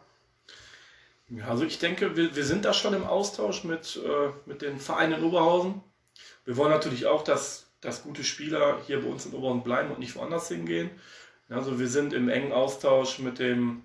[1.30, 4.80] Ja, also ich denke, wir, wir sind da schon im Austausch mit, äh, mit den
[4.80, 5.82] Vereinen in Oberhausen.
[6.46, 10.00] Wir wollen natürlich auch, dass, dass gute Spieler hier bei uns in Oberhausen bleiben und
[10.00, 10.90] nicht woanders hingehen.
[11.50, 13.84] Also wir sind im engen Austausch mit dem,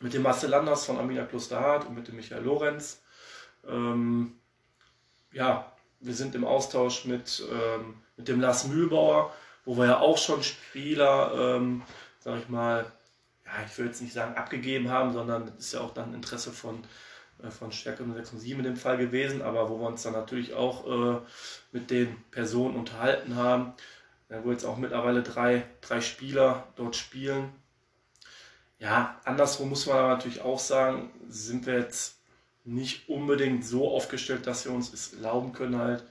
[0.00, 3.02] mit dem Marcel Landers von Amina Klosterhardt und mit dem Michael Lorenz.
[3.66, 4.34] Ähm,
[5.32, 9.32] ja, wir sind im Austausch mit, ähm, mit dem Lars Mühlbauer,
[9.64, 11.82] wo wir ja auch schon Spieler, ähm,
[12.20, 12.90] sag ich mal,
[13.44, 16.52] ja, ich will jetzt nicht sagen abgegeben haben, sondern das ist ja auch dann Interesse
[16.52, 16.84] von,
[17.50, 20.54] von Stärke 6 und 7 in dem Fall gewesen, aber wo wir uns dann natürlich
[20.54, 21.20] auch äh,
[21.72, 23.74] mit den Personen unterhalten haben,
[24.28, 27.50] ja, wo jetzt auch mittlerweile drei, drei Spieler dort spielen.
[28.78, 32.16] Ja, andersrum muss man natürlich auch sagen, sind wir jetzt
[32.64, 36.04] nicht unbedingt so aufgestellt, dass wir uns es erlauben können, halt,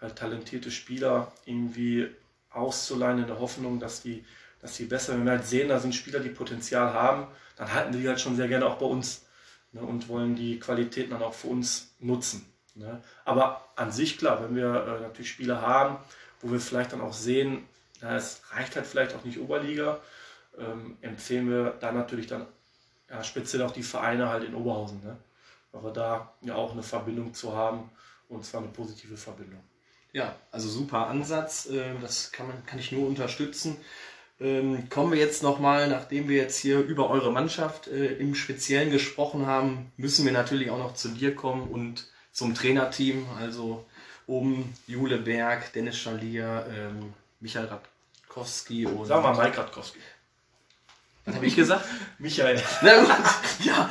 [0.00, 2.08] halt talentierte Spieler irgendwie
[2.50, 4.24] auszuleihen in der Hoffnung, dass die,
[4.60, 7.92] dass die besser, wenn wir halt sehen, da sind Spieler, die Potenzial haben, dann halten
[7.92, 9.24] die halt schon sehr gerne auch bei uns
[9.72, 12.46] ne, und wollen die Qualitäten dann auch für uns nutzen.
[12.74, 13.02] Ne.
[13.24, 15.98] Aber an sich klar, wenn wir äh, natürlich Spieler haben,
[16.40, 17.64] wo wir vielleicht dann auch sehen,
[18.00, 20.00] na, es reicht halt vielleicht auch nicht Oberliga,
[20.58, 22.46] ähm, empfehlen wir da natürlich dann
[23.08, 25.02] ja, speziell auch die Vereine halt in Oberhausen.
[25.04, 25.16] Ne?
[25.72, 27.90] aber da ja auch eine Verbindung zu haben
[28.28, 29.60] und zwar eine positive Verbindung.
[30.12, 33.76] Ja, also super Ansatz, ähm, das kann, man, kann ich nur unterstützen.
[34.42, 38.90] Ähm, kommen wir jetzt nochmal, nachdem wir jetzt hier über eure Mannschaft äh, im Speziellen
[38.90, 43.86] gesprochen haben, müssen wir natürlich auch noch zu dir kommen und zum Trainerteam, also
[44.26, 49.06] um Jule Berg, Dennis Schalier, ähm, Michael Radkowski und.
[49.06, 50.00] Sag mal Mike Radkowski.
[51.24, 51.84] Was habe ich gesagt?
[52.18, 52.60] Michael.
[52.82, 53.10] Na gut,
[53.64, 53.88] ja.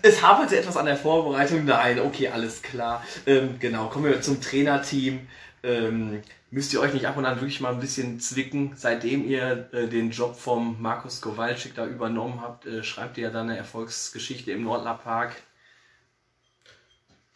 [0.00, 1.64] Es haperte etwas an der Vorbereitung.
[1.66, 3.04] Nein, okay, alles klar.
[3.26, 5.26] Ähm, genau, kommen wir zum Trainerteam.
[5.66, 8.74] Ähm, müsst ihr euch nicht ab und an wirklich mal ein bisschen zwicken.
[8.76, 13.30] Seitdem ihr äh, den Job vom Markus Kowalczyk da übernommen habt, äh, schreibt ihr ja
[13.30, 15.42] dann eine Erfolgsgeschichte im Nordler Park.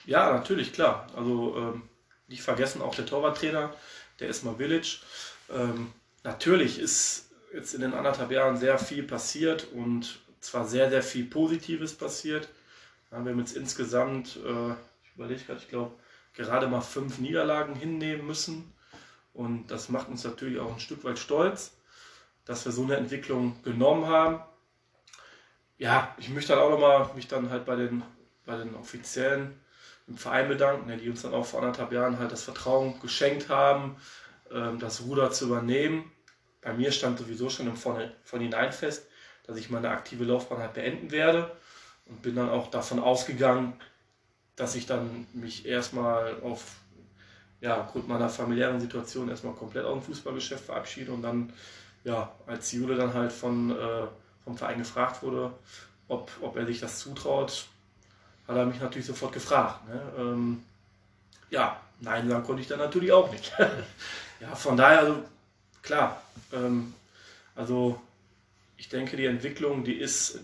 [0.07, 1.09] Ja, natürlich, klar.
[1.17, 1.83] Also ähm,
[2.29, 3.75] nicht vergessen, auch der Torwarttrainer,
[4.21, 5.01] der ist mal Village.
[5.53, 11.03] Ähm, natürlich ist jetzt in den anderthalb Jahren sehr viel passiert und zwar sehr, sehr
[11.03, 12.49] viel Positives passiert.
[13.11, 15.91] wir haben jetzt insgesamt, äh, ich überlege gerade, ich glaube,
[16.35, 18.73] gerade mal fünf Niederlagen hinnehmen müssen.
[19.33, 21.77] Und das macht uns natürlich auch ein Stück weit stolz,
[22.45, 24.41] dass wir so eine Entwicklung genommen haben.
[25.79, 28.03] Ja, ich möchte dann auch nochmal mich dann halt bei den,
[28.45, 29.59] bei den Offiziellen
[30.09, 33.97] im Verein bedanken, die uns dann auch vor anderthalb Jahren halt das Vertrauen geschenkt haben,
[34.51, 36.11] ähm, das Ruder zu übernehmen.
[36.61, 39.07] Bei mir stand sowieso schon im Vorhinein fest,
[39.47, 41.51] dass ich meine aktive Laufbahn halt beenden werde
[42.07, 43.81] und bin dann auch davon ausgegangen,
[44.61, 46.77] dass ich dann mich erstmal auf
[47.63, 51.53] ja, aufgrund meiner familiären Situation erstmal komplett aus dem Fußballgeschäft verabschiede und dann,
[52.05, 54.07] ja, als Jule dann halt von, äh,
[54.45, 55.53] vom Verein gefragt wurde,
[56.09, 57.67] ob, ob er sich das zutraut,
[58.47, 59.89] hat er mich natürlich sofort gefragt.
[59.89, 60.03] Ne?
[60.19, 60.63] Ähm,
[61.51, 63.53] ja, nein sagen konnte ich dann natürlich auch nicht.
[64.41, 65.23] ja, von daher, also,
[65.83, 66.95] klar, ähm,
[67.55, 68.01] also
[68.77, 70.41] ich denke, die Entwicklung, die ist,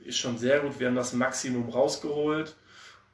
[0.00, 0.78] ist schon sehr gut.
[0.78, 2.54] Wir haben das Maximum rausgeholt.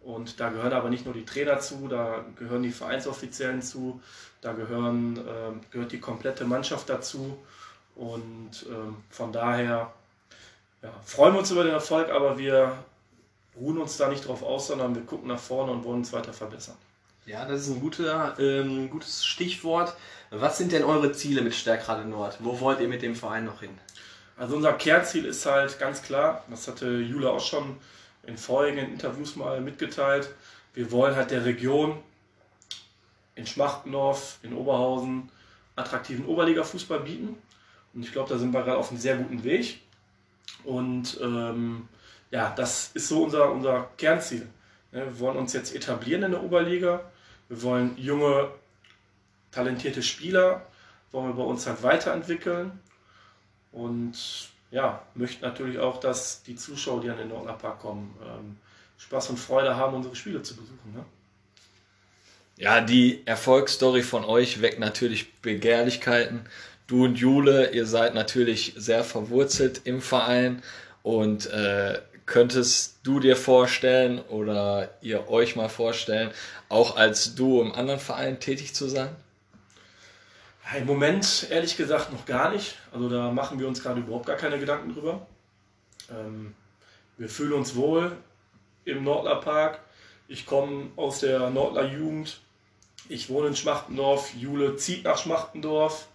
[0.05, 4.01] Und da gehören aber nicht nur die Trainer zu, da gehören die Vereinsoffiziellen zu,
[4.41, 7.39] da gehören, äh, gehört die komplette Mannschaft dazu.
[7.95, 9.93] Und ähm, von daher
[10.83, 12.77] ja, freuen wir uns über den Erfolg, aber wir
[13.57, 16.33] ruhen uns da nicht drauf aus, sondern wir gucken nach vorne und wollen uns weiter
[16.33, 16.77] verbessern.
[17.25, 19.95] Ja, das ist ein guter, ähm, gutes Stichwort.
[20.31, 22.39] Was sind denn eure Ziele mit Stärkrade Nord?
[22.41, 23.79] Wo wollt ihr mit dem Verein noch hin?
[24.37, 27.77] Also unser Kernziel ist halt ganz klar, das hatte Jule auch schon
[28.27, 30.31] in vorigen Interviews mal mitgeteilt,
[30.75, 31.99] wir wollen halt der Region
[33.35, 35.31] in Schmachtendorf, in Oberhausen
[35.77, 37.37] attraktiven Oberliga-Fußball bieten.
[37.95, 39.81] Und ich glaube, da sind wir gerade auf einem sehr guten Weg.
[40.65, 41.89] Und ähm,
[42.31, 44.47] ja, das ist so unser, unser Kernziel.
[44.91, 47.01] Wir wollen uns jetzt etablieren in der Oberliga.
[47.49, 48.51] Wir wollen junge,
[49.51, 50.67] talentierte Spieler,
[51.11, 52.81] wollen wir bei uns halt weiterentwickeln.
[53.73, 58.57] Und ja, möchten natürlich auch, dass die Zuschauer, die an den Nordner Park kommen, ähm,
[58.97, 60.95] Spaß und Freude haben, unsere Spiele zu besuchen.
[60.95, 61.05] Ne?
[62.57, 66.47] Ja, die Erfolgsstory von euch weckt natürlich Begehrlichkeiten.
[66.87, 70.63] Du und Jule, ihr seid natürlich sehr verwurzelt im Verein
[71.03, 76.31] und äh, könntest du dir vorstellen oder ihr euch mal vorstellen,
[76.69, 79.11] auch als du im anderen Verein tätig zu sein?
[80.77, 82.79] Im Moment ehrlich gesagt noch gar nicht.
[82.93, 85.27] Also da machen wir uns gerade überhaupt gar keine Gedanken drüber.
[86.11, 86.55] Ähm,
[87.19, 88.17] wir fühlen uns wohl
[88.85, 89.81] im Nordler Park.
[90.29, 92.41] Ich komme aus der Nordler Jugend.
[93.09, 94.35] Ich wohne in Schmachtendorf.
[94.35, 96.09] Jule zieht nach Schmachtendorf.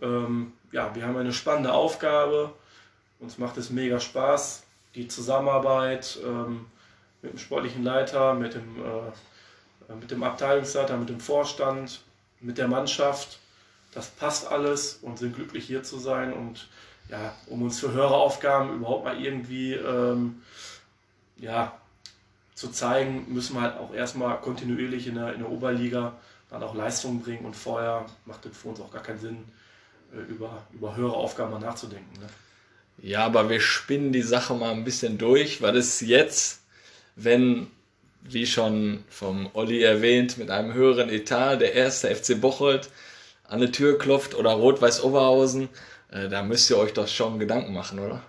[0.00, 2.52] Ähm, ja, wir haben eine spannende Aufgabe.
[3.18, 4.62] Uns macht es mega Spaß.
[4.94, 6.66] Die Zusammenarbeit ähm,
[7.22, 12.00] mit dem sportlichen Leiter, mit dem, äh, mit dem Abteilungsleiter, mit dem Vorstand,
[12.40, 13.38] mit der Mannschaft.
[13.92, 16.68] Das passt alles und sind glücklich hier zu sein und
[17.08, 20.42] ja, um uns für höhere Aufgaben überhaupt mal irgendwie ähm,
[21.38, 21.76] ja,
[22.54, 26.14] zu zeigen, müssen wir halt auch erstmal kontinuierlich in der, in der Oberliga
[26.50, 29.44] dann auch Leistung bringen und vorher macht es für uns auch gar keinen Sinn,
[30.12, 32.20] äh, über, über höhere Aufgaben mal nachzudenken.
[32.20, 32.26] Ne?
[33.02, 36.60] Ja, aber wir spinnen die Sache mal ein bisschen durch, weil es jetzt,
[37.16, 37.68] wenn,
[38.22, 42.90] wie schon vom Olli erwähnt, mit einem höheren Etat der erste FC Bocholt
[43.50, 45.68] an die Tür klopft oder Rot-Weiß Oberhausen,
[46.10, 48.22] äh, da müsst ihr euch doch schon Gedanken machen, oder?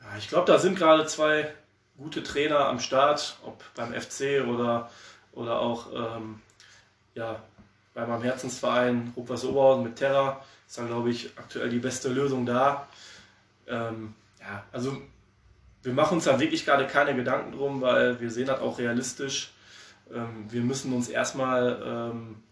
[0.00, 1.52] Ja, ich glaube, da sind gerade zwei
[1.98, 4.90] gute Trainer am Start, ob beim FC oder,
[5.32, 6.40] oder auch ähm,
[7.14, 7.42] ja,
[7.92, 12.46] bei meinem Herzensverein Rupers Oberhausen mit Terra ist da, glaube ich, aktuell die beste Lösung
[12.46, 12.88] da.
[13.68, 15.00] Ähm, ja, also
[15.82, 19.52] wir machen uns da wirklich gerade keine Gedanken drum, weil wir sehen das auch realistisch.
[20.12, 22.42] Ähm, wir müssen uns erstmal ähm,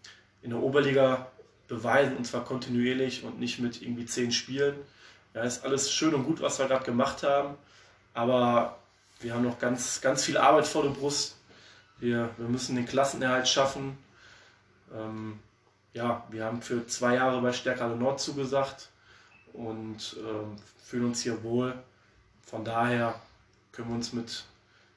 [0.43, 1.27] in der Oberliga
[1.67, 4.75] beweisen und zwar kontinuierlich und nicht mit irgendwie zehn Spielen.
[5.33, 7.55] Ja, ist alles schön und gut, was wir gerade gemacht haben,
[8.13, 8.77] aber
[9.19, 11.37] wir haben noch ganz, ganz viel Arbeit vor der Brust.
[11.99, 13.97] Wir, wir müssen den Klassenerhalt schaffen.
[14.93, 15.39] Ähm,
[15.93, 18.89] ja, wir haben für zwei Jahre bei Stärkale Nord zugesagt
[19.53, 21.73] und ähm, fühlen uns hier wohl.
[22.45, 23.15] Von daher
[23.71, 24.43] können wir uns mit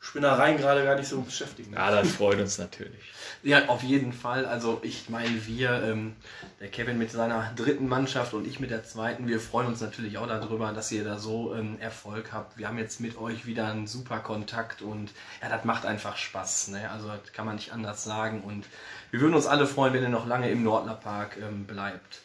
[0.07, 1.73] Spinnereien gerade gar nicht so beschäftigen.
[1.75, 3.03] Ja, das freut uns natürlich.
[3.43, 4.47] Ja, auf jeden Fall.
[4.47, 6.15] Also ich meine, wir, ähm,
[6.61, 10.17] der Kevin mit seiner dritten Mannschaft und ich mit der zweiten, wir freuen uns natürlich
[10.19, 12.57] auch darüber, dass ihr da so ähm, Erfolg habt.
[12.57, 15.11] Wir haben jetzt mit euch wieder einen super Kontakt und
[15.43, 16.69] ja, das macht einfach Spaß.
[16.69, 16.89] Ne?
[16.91, 18.43] Also das kann man nicht anders sagen.
[18.43, 18.65] Und
[19.11, 22.21] wir würden uns alle freuen, wenn ihr noch lange im Nordlerpark ähm, bleibt.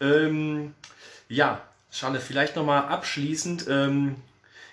[0.00, 0.74] Ähm,
[1.28, 3.66] ja, Schade, vielleicht nochmal abschließend.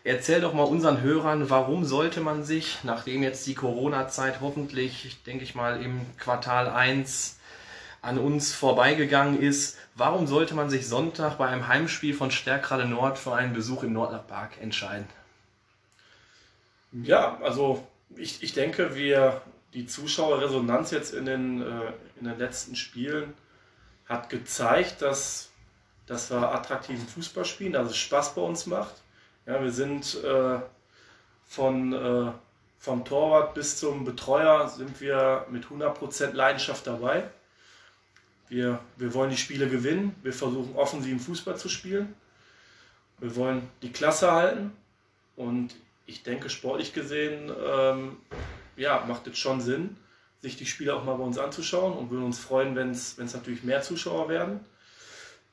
[0.04, 5.44] Erzähl doch mal unseren Hörern, warum sollte man sich, nachdem jetzt die Corona-Zeit hoffentlich, denke
[5.44, 7.38] ich mal, im Quartal 1
[8.02, 13.20] an uns vorbeigegangen ist, warum sollte man sich Sonntag bei einem Heimspiel von Stärkrade Nord
[13.20, 15.06] für einen Besuch im Nordlerpark entscheiden?
[16.92, 19.44] Ja, also ich, ich denke, wir,
[19.76, 23.36] die Zuschauerresonanz jetzt in den, äh, in den letzten Spielen
[24.10, 25.52] hat gezeigt, dass,
[26.08, 29.01] dass wir attraktiven Fußball spielen, dass es Spaß bei uns macht
[29.46, 30.60] ja, wir sind äh,
[31.46, 32.32] von, äh,
[32.80, 37.30] vom Torwart bis zum Betreuer sind wir mit 100% Leidenschaft dabei.
[38.50, 42.14] Wir, wir wollen die Spiele gewinnen, wir versuchen offensiven Fußball zu spielen.
[43.20, 44.72] Wir wollen die Klasse halten
[45.36, 45.76] und
[46.06, 48.18] ich denke, sportlich gesehen, ähm,
[48.76, 49.96] ja, macht es schon Sinn,
[50.42, 53.64] sich die Spiele auch mal bei uns anzuschauen und würden uns freuen, wenn es natürlich
[53.64, 54.60] mehr Zuschauer werden.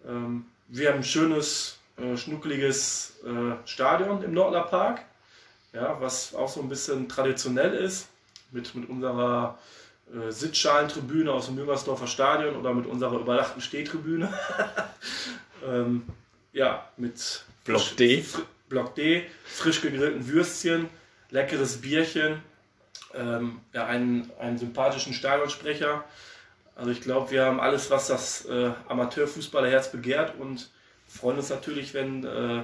[0.07, 5.03] Ähm, wir haben ein schönes äh, schnuckeliges äh, Stadion im Nordler Park,
[5.73, 8.09] ja, was auch so ein bisschen traditionell ist,
[8.51, 9.59] mit, mit unserer
[10.13, 14.33] äh, Sitzschalentribüne aus dem Müngersdorfer Stadion oder mit unserer überdachten Stehtribüne.
[15.67, 16.05] ähm,
[16.53, 18.25] ja, mit Block D.
[18.69, 20.89] Block D, frisch gegrillten Würstchen,
[21.31, 22.43] leckeres Bierchen,
[23.15, 26.05] ähm, ja, einen, einen sympathischen Stadionsprecher.
[26.75, 30.71] Also ich glaube, wir haben alles, was das äh, Amateurfußballerherz begehrt und
[31.09, 32.63] freuen uns natürlich, wenn, äh,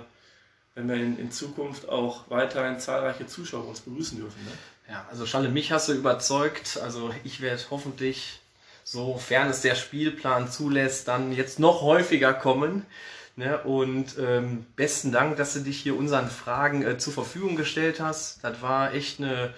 [0.75, 4.45] wenn wir in, in, Zukunft auch weiterhin zahlreiche Zuschauer uns begrüßen dürfen.
[4.45, 4.53] Ne?
[4.91, 6.79] Ja, also Schalle, mich hast du überzeugt.
[6.83, 8.41] Also ich werde hoffentlich,
[8.85, 12.85] sofern es der Spielplan zulässt, dann jetzt noch häufiger kommen.
[13.37, 13.59] Ne?
[13.63, 18.45] Und ähm, besten Dank, dass du dich hier unseren Fragen äh, zur Verfügung gestellt hast.
[18.45, 19.55] Das war echt eine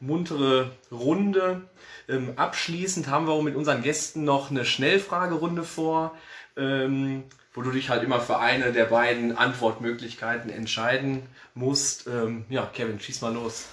[0.00, 1.62] muntere Runde.
[2.08, 6.16] Ähm, abschließend haben wir mit unseren Gästen noch eine Schnellfragerunde vor.
[6.56, 11.22] Ähm, wo du dich halt immer für eine der beiden Antwortmöglichkeiten entscheiden
[11.54, 12.06] musst.
[12.08, 13.66] Ähm, ja, Kevin, schieß mal los.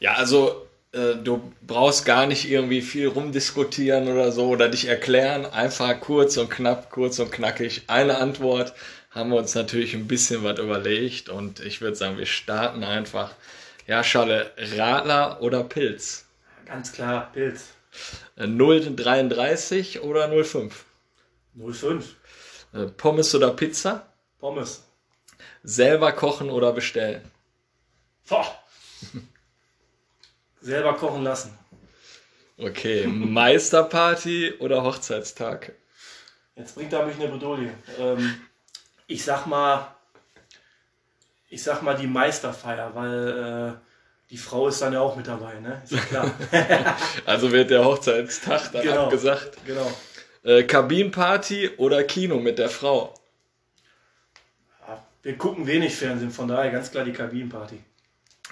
[0.00, 5.44] Ja, also äh, du brauchst gar nicht irgendwie viel rumdiskutieren oder so oder dich erklären.
[5.44, 7.84] Einfach kurz und knapp, kurz und knackig.
[7.88, 8.74] Eine Antwort
[9.10, 13.32] haben wir uns natürlich ein bisschen was überlegt und ich würde sagen, wir starten einfach.
[13.86, 16.24] Ja, Schale, Radler oder Pilz?
[16.66, 17.68] Ganz klar, Pilz.
[18.38, 20.72] 0,33 oder 0,5?
[21.56, 22.02] 0,5.
[22.76, 24.06] Äh, Pommes oder Pizza?
[24.38, 24.82] Pommes.
[25.62, 27.22] Selber kochen oder bestellen?
[28.28, 28.46] Boah.
[30.60, 31.56] Selber kochen lassen.
[32.58, 35.72] Okay, Meisterparty oder Hochzeitstag?
[36.56, 37.70] Jetzt bringt er mich eine Bedolie.
[37.98, 38.40] Ähm,
[39.06, 39.94] ich sag mal,
[41.50, 45.60] ich sag mal die Meisterfeier, weil äh, die Frau ist dann ja auch mit dabei,
[45.60, 45.82] ne?
[45.84, 46.34] Ist ja klar.
[47.26, 49.58] also wird der Hochzeitstag dann genau, abgesagt.
[49.66, 49.92] Genau.
[50.46, 53.12] Äh, Kabinenparty oder Kino mit der Frau?
[55.24, 57.82] wir gucken wenig Fernsehen, von daher ganz klar die Kabinenparty.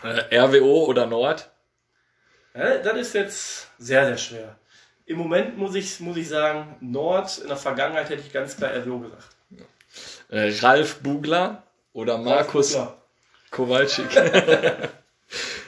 [0.03, 1.49] Äh, RWO oder Nord?
[2.53, 4.57] Ja, das ist jetzt sehr, sehr schwer.
[5.07, 8.73] Im Moment muss ich, muss ich sagen, Nord, in der Vergangenheit hätte ich ganz klar
[8.75, 9.29] RWO gesagt.
[10.31, 12.95] Äh, Ralf Bugler oder Markus Ralf
[13.53, 14.17] Kowalczyk?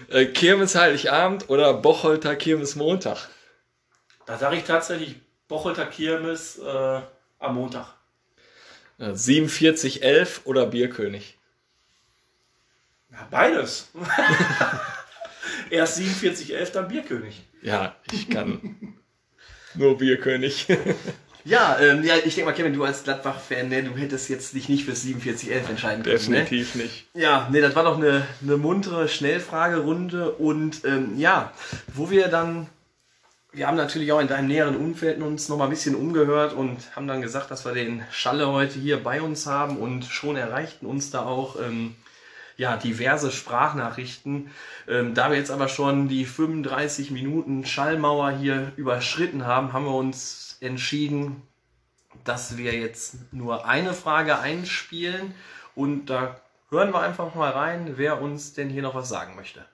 [0.08, 3.28] äh, Kirmes Heiligabend oder Bocholter Kirmes Montag?
[4.26, 7.00] Da sage ich tatsächlich Bocholter Kirmes äh,
[7.38, 7.94] am Montag.
[8.98, 11.38] Äh, 4711 oder Bierkönig?
[13.10, 13.88] Ja, beides.
[15.70, 17.42] Erst 47,11, dann Bierkönig.
[17.62, 18.96] Ja, ich kann
[19.74, 20.66] nur Bierkönig.
[21.46, 24.68] Ja, ähm, ja, ich denke mal, Kevin, du als Gladbach-Fan, ne, du hättest jetzt dich
[24.68, 26.16] nicht fürs 47-11 entscheiden können.
[26.16, 26.42] Ne?
[26.42, 27.06] Definitiv nicht.
[27.14, 31.52] Ja, nee, das war doch eine, eine muntere Schnellfragerunde und ähm, ja,
[31.94, 32.66] wo wir dann,
[33.56, 36.94] wir haben natürlich auch in deinem näheren Umfeld uns noch mal ein bisschen umgehört und
[36.94, 40.84] haben dann gesagt, dass wir den Schalle heute hier bei uns haben und schon erreichten
[40.84, 41.96] uns da auch ähm,
[42.58, 44.50] ja, diverse Sprachnachrichten.
[44.86, 49.94] Ähm, da wir jetzt aber schon die 35 Minuten Schallmauer hier überschritten haben, haben wir
[49.94, 51.40] uns entschieden,
[52.24, 55.34] dass wir jetzt nur eine Frage einspielen
[55.74, 56.38] und da
[56.68, 59.64] hören wir einfach mal rein, wer uns denn hier noch was sagen möchte.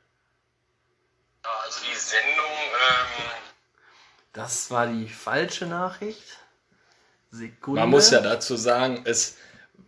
[1.43, 3.33] Also die Sendung, ähm,
[4.33, 6.39] Das war die falsche Nachricht.
[7.31, 7.81] Sekunde.
[7.81, 9.37] Man muss ja dazu sagen, es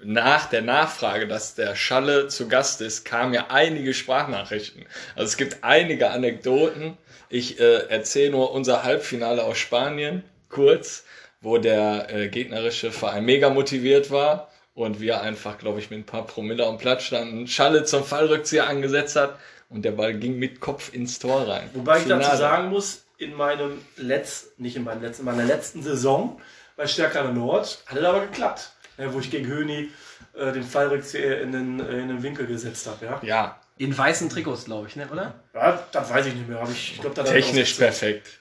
[0.03, 4.87] nach der Nachfrage, dass der Schalle zu Gast ist, kamen ja einige Sprachnachrichten.
[5.15, 6.97] Also es gibt einige Anekdoten.
[7.29, 11.05] Ich äh, erzähle nur unser Halbfinale aus Spanien kurz,
[11.41, 16.07] wo der äh, gegnerische Verein mega motiviert war und wir einfach, glaube ich, mit ein
[16.07, 17.47] paar Promille am Platz standen.
[17.47, 19.39] Schalle zum Fallrückzieher angesetzt hat
[19.71, 21.71] und der Ball ging mit Kopf ins Tor rein.
[21.73, 22.39] Wobei ich dazu Finale.
[22.39, 26.41] sagen muss, in meinem letzten, nicht in meinem letzten, in meiner letzten Saison
[26.77, 28.73] bei Stärker Nord hat es aber geklappt.
[28.97, 29.91] Ja, wo ich gegen Höni
[30.35, 33.05] äh, den Fallrückzieher in den, äh, in den Winkel gesetzt habe.
[33.05, 33.21] Ja?
[33.23, 35.35] Ja, In weißen Trikots, glaube ich, ne, oder?
[35.53, 36.63] ja, das weiß ich nicht mehr.
[36.71, 38.39] Ich, ich glaub, technisch perfekt.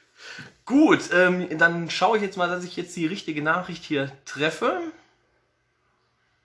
[0.65, 4.79] Gut, ähm, dann schaue ich jetzt mal, dass ich jetzt die richtige Nachricht hier treffe.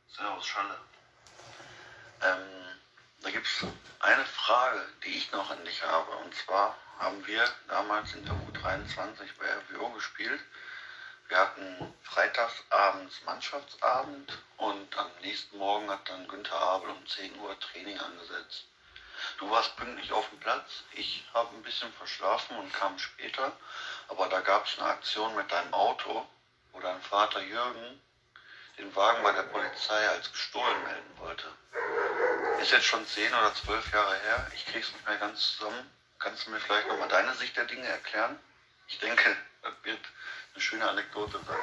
[0.09, 0.75] Servus Schalle.
[2.23, 2.43] Ähm,
[3.23, 3.67] da gibt es
[4.01, 6.11] eine Frage, die ich noch an dich habe.
[6.25, 10.41] Und zwar haben wir damals in der U23 bei RWO gespielt.
[11.29, 17.59] Wir hatten freitagsabends Mannschaftsabend und am nächsten Morgen hat dann Günther Abel um 10 Uhr
[17.61, 18.65] Training angesetzt.
[19.39, 23.53] Du warst pünktlich auf dem Platz, ich habe ein bisschen verschlafen und kam später,
[24.09, 26.27] aber da gab es eine Aktion mit deinem Auto,
[26.73, 28.01] wo dein Vater Jürgen
[28.79, 31.47] den Wagen bei der Polizei als gestohlen melden wollte.
[32.61, 34.51] Ist jetzt schon zehn oder zwölf Jahre her.
[34.55, 35.98] Ich krieg's nicht mehr ganz zusammen.
[36.19, 38.37] Kannst du mir vielleicht nochmal deine Sicht der Dinge erklären?
[38.89, 40.01] Ich denke, das wird
[40.53, 41.57] eine schöne Anekdote sein.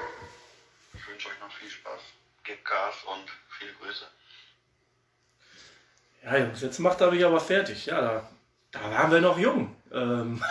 [0.93, 1.99] Ich wünsche euch noch viel Spaß.
[2.43, 4.05] Gebt Gas und viele Grüße.
[6.23, 7.85] Ja, Jungs, jetzt macht er mich aber fertig.
[7.87, 8.29] Ja, da,
[8.71, 9.75] da waren wir noch jung.
[9.91, 10.41] Ähm,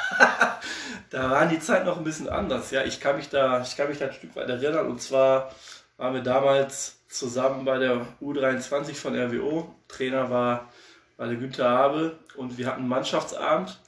[1.10, 2.70] da waren die Zeiten noch ein bisschen anders.
[2.72, 4.86] Ja, ich kann mich da, ich kann mich da ein Stück weit erinnern.
[4.86, 5.54] Und zwar
[5.96, 9.74] waren wir damals zusammen bei der U23 von RWO.
[9.88, 10.70] Trainer war,
[11.16, 13.78] war der Günther Habe und wir hatten einen Mannschaftsabend.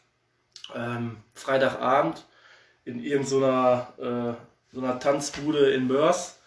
[0.74, 2.24] Ähm, Freitagabend
[2.84, 6.38] in irgendeiner äh, so einer Tanzbude in Mörs.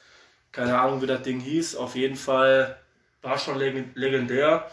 [0.52, 1.76] Keine Ahnung, wie das Ding hieß.
[1.76, 2.78] Auf jeden Fall
[3.22, 4.70] war schon leg- legendär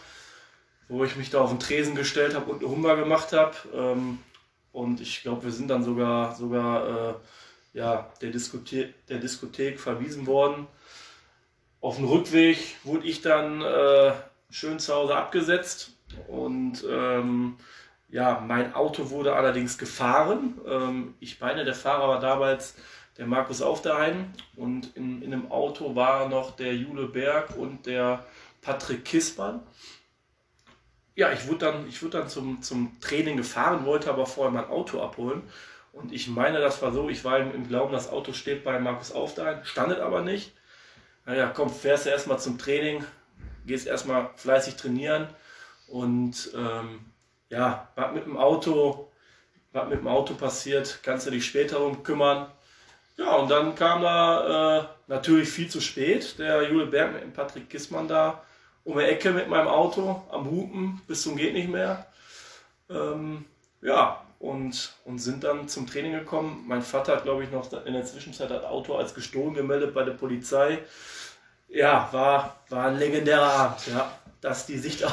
[0.89, 3.55] wo ich mich da auf den Tresen gestellt habe und eine Hummer gemacht habe.
[3.73, 4.19] Ähm,
[4.71, 7.13] und ich glaube, wir sind dann sogar, sogar äh,
[7.73, 10.67] ja, der, Diskothek, der Diskothek verwiesen worden.
[11.81, 14.13] Auf dem Rückweg wurde ich dann äh,
[14.49, 15.91] schön zu Hause abgesetzt
[16.27, 17.57] und ähm,
[18.09, 20.59] ja, mein Auto wurde allerdings gefahren.
[20.67, 22.75] Ähm, ich meine, der Fahrer war damals
[23.17, 28.25] der Markus Aufderheim und in, in dem Auto war noch der Jule Berg und der
[28.61, 29.61] Patrick Kismann
[31.17, 34.69] ja, ich wurde dann, ich wurde dann zum, zum Training gefahren, wollte aber vorher mein
[34.69, 35.41] Auto abholen.
[35.91, 38.79] Und ich meine, das war so, ich war im, im Glauben, das Auto steht bei
[38.79, 40.53] Markus Aufdein, standet aber nicht.
[41.25, 43.03] Naja, komm, fährst du erstmal zum Training,
[43.65, 45.27] gehst erstmal fleißig trainieren.
[45.87, 46.99] Und ähm,
[47.49, 49.09] ja, was mit dem Auto,
[49.71, 52.47] was mit dem Auto passiert, kannst du dich später drum kümmern.
[53.17, 57.69] Ja, und dann kam da äh, natürlich viel zu spät, der Jule Berg mit Patrick
[57.69, 58.43] Kissmann da
[58.83, 62.07] um die Ecke mit meinem Auto am Hupen bis zum geht nicht mehr.
[62.89, 63.45] Ähm,
[63.81, 66.63] ja, und, und sind dann zum Training gekommen.
[66.67, 70.03] Mein Vater hat, glaube ich, noch in der Zwischenzeit das Auto als gestohlen gemeldet bei
[70.03, 70.79] der Polizei.
[71.67, 74.11] Ja, war, war ein legendärer Abend, ja.
[74.41, 75.03] Das ist die Sicht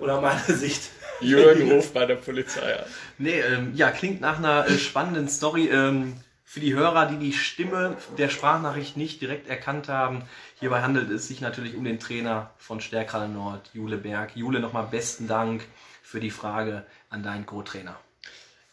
[0.00, 0.82] oder meine Sicht.
[1.20, 2.84] Jürgen ruft bei der Polizei an.
[3.18, 5.68] Nee, ähm, ja, klingt nach einer äh, spannenden Story.
[5.68, 10.24] Ähm, Für die Hörer, die die Stimme der Sprachnachricht nicht direkt erkannt haben,
[10.60, 14.36] hierbei handelt es sich natürlich um den Trainer von Stärkrade Nord, Jule Berg.
[14.36, 15.64] Jule, nochmal besten Dank
[16.02, 17.98] für die Frage an deinen Co-Trainer.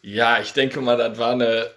[0.02, 1.72] Ja, ich denke mal, das war eine,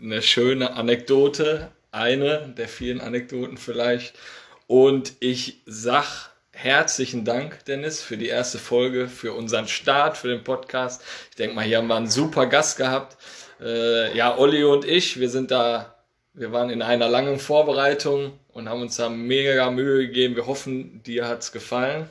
[0.00, 4.18] eine schöne Anekdote, eine der vielen Anekdoten vielleicht.
[4.66, 6.27] Und ich sag
[6.60, 11.04] herzlichen Dank, Dennis, für die erste Folge, für unseren Start, für den Podcast.
[11.30, 13.16] Ich denke mal, hier haben wir einen super Gast gehabt.
[13.60, 15.94] Äh, ja, Olli und ich, wir sind da,
[16.34, 20.34] wir waren in einer langen Vorbereitung und haben uns da mega Mühe gegeben.
[20.34, 22.10] Wir hoffen, dir hat's gefallen.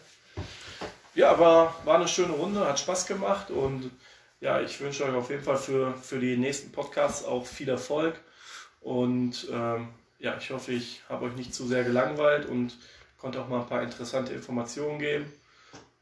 [1.14, 3.92] Ja, war, war eine schöne Runde, hat Spaß gemacht und
[4.40, 8.16] ja, ich wünsche euch auf jeden Fall für, für die nächsten Podcasts auch viel Erfolg.
[8.80, 9.90] Und ähm,
[10.20, 12.78] ja, ich hoffe, ich habe euch nicht zu sehr gelangweilt und
[13.18, 15.32] konnte auch mal ein paar interessante Informationen geben.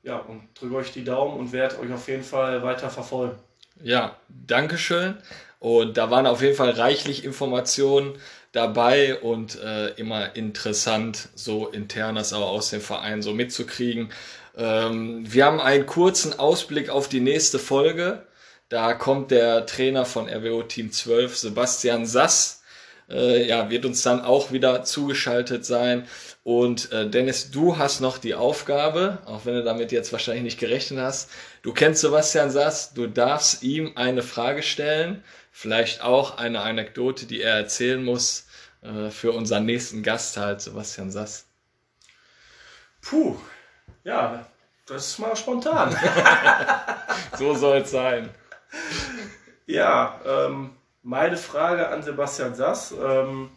[0.03, 3.36] Ja, und drücke euch die Daumen und werde euch auf jeden Fall weiter verfolgen.
[3.82, 5.18] Ja, Dankeschön.
[5.59, 8.18] Und da waren auf jeden Fall reichlich Informationen
[8.51, 14.11] dabei und äh, immer interessant, so internes aber aus dem Verein so mitzukriegen.
[14.55, 18.26] Ähm, wir haben einen kurzen Ausblick auf die nächste Folge.
[18.70, 22.63] Da kommt der Trainer von RWO Team 12, Sebastian Sass,
[23.10, 26.08] äh, ja, wird uns dann auch wieder zugeschaltet sein.
[26.43, 30.60] Und äh, Dennis, du hast noch die Aufgabe, auch wenn du damit jetzt wahrscheinlich nicht
[30.60, 31.30] gerechnet hast.
[31.62, 37.41] Du kennst Sebastian Sass, du darfst ihm eine Frage stellen, vielleicht auch eine Anekdote, die
[37.41, 38.47] er erzählen muss
[38.82, 41.45] äh, für unseren nächsten Gast halt, Sebastian Sass.
[43.01, 43.36] Puh,
[44.03, 44.47] ja,
[44.86, 45.95] das ist mal spontan.
[47.38, 48.30] so soll es sein.
[49.66, 50.76] Ja, ähm,
[51.06, 52.91] meine Frage an Sebastian Sass.
[52.91, 53.51] Ähm,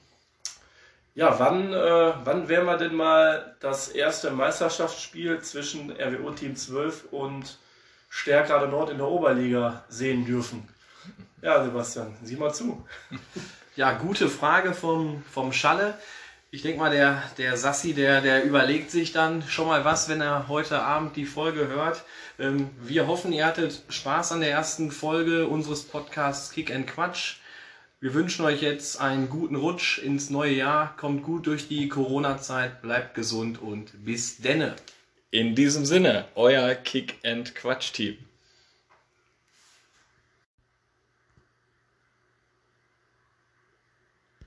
[1.15, 7.07] ja, wann, äh, wann werden wir denn mal das erste Meisterschaftsspiel zwischen RWO Team 12
[7.11, 7.59] und
[8.11, 10.69] Stärkrade Nord in der Oberliga sehen dürfen?
[11.41, 12.87] Ja, Sebastian, sieh mal zu.
[13.77, 15.95] Ja, gute Frage vom, vom Schalle.
[16.51, 20.23] Ich denke mal, der, der Sassi, der, der überlegt sich dann schon mal was, wenn
[20.23, 22.05] er heute Abend die Folge hört.
[22.39, 27.37] Ähm, wir hoffen, ihr hattet Spaß an der ersten Folge unseres Podcasts Kick and Quatsch.
[28.01, 30.97] Wir wünschen euch jetzt einen guten Rutsch ins neue Jahr.
[30.97, 34.75] Kommt gut durch die Corona-Zeit, bleibt gesund und bis denne.
[35.31, 38.17] In diesem Sinne, euer Kick and Quatsch Team.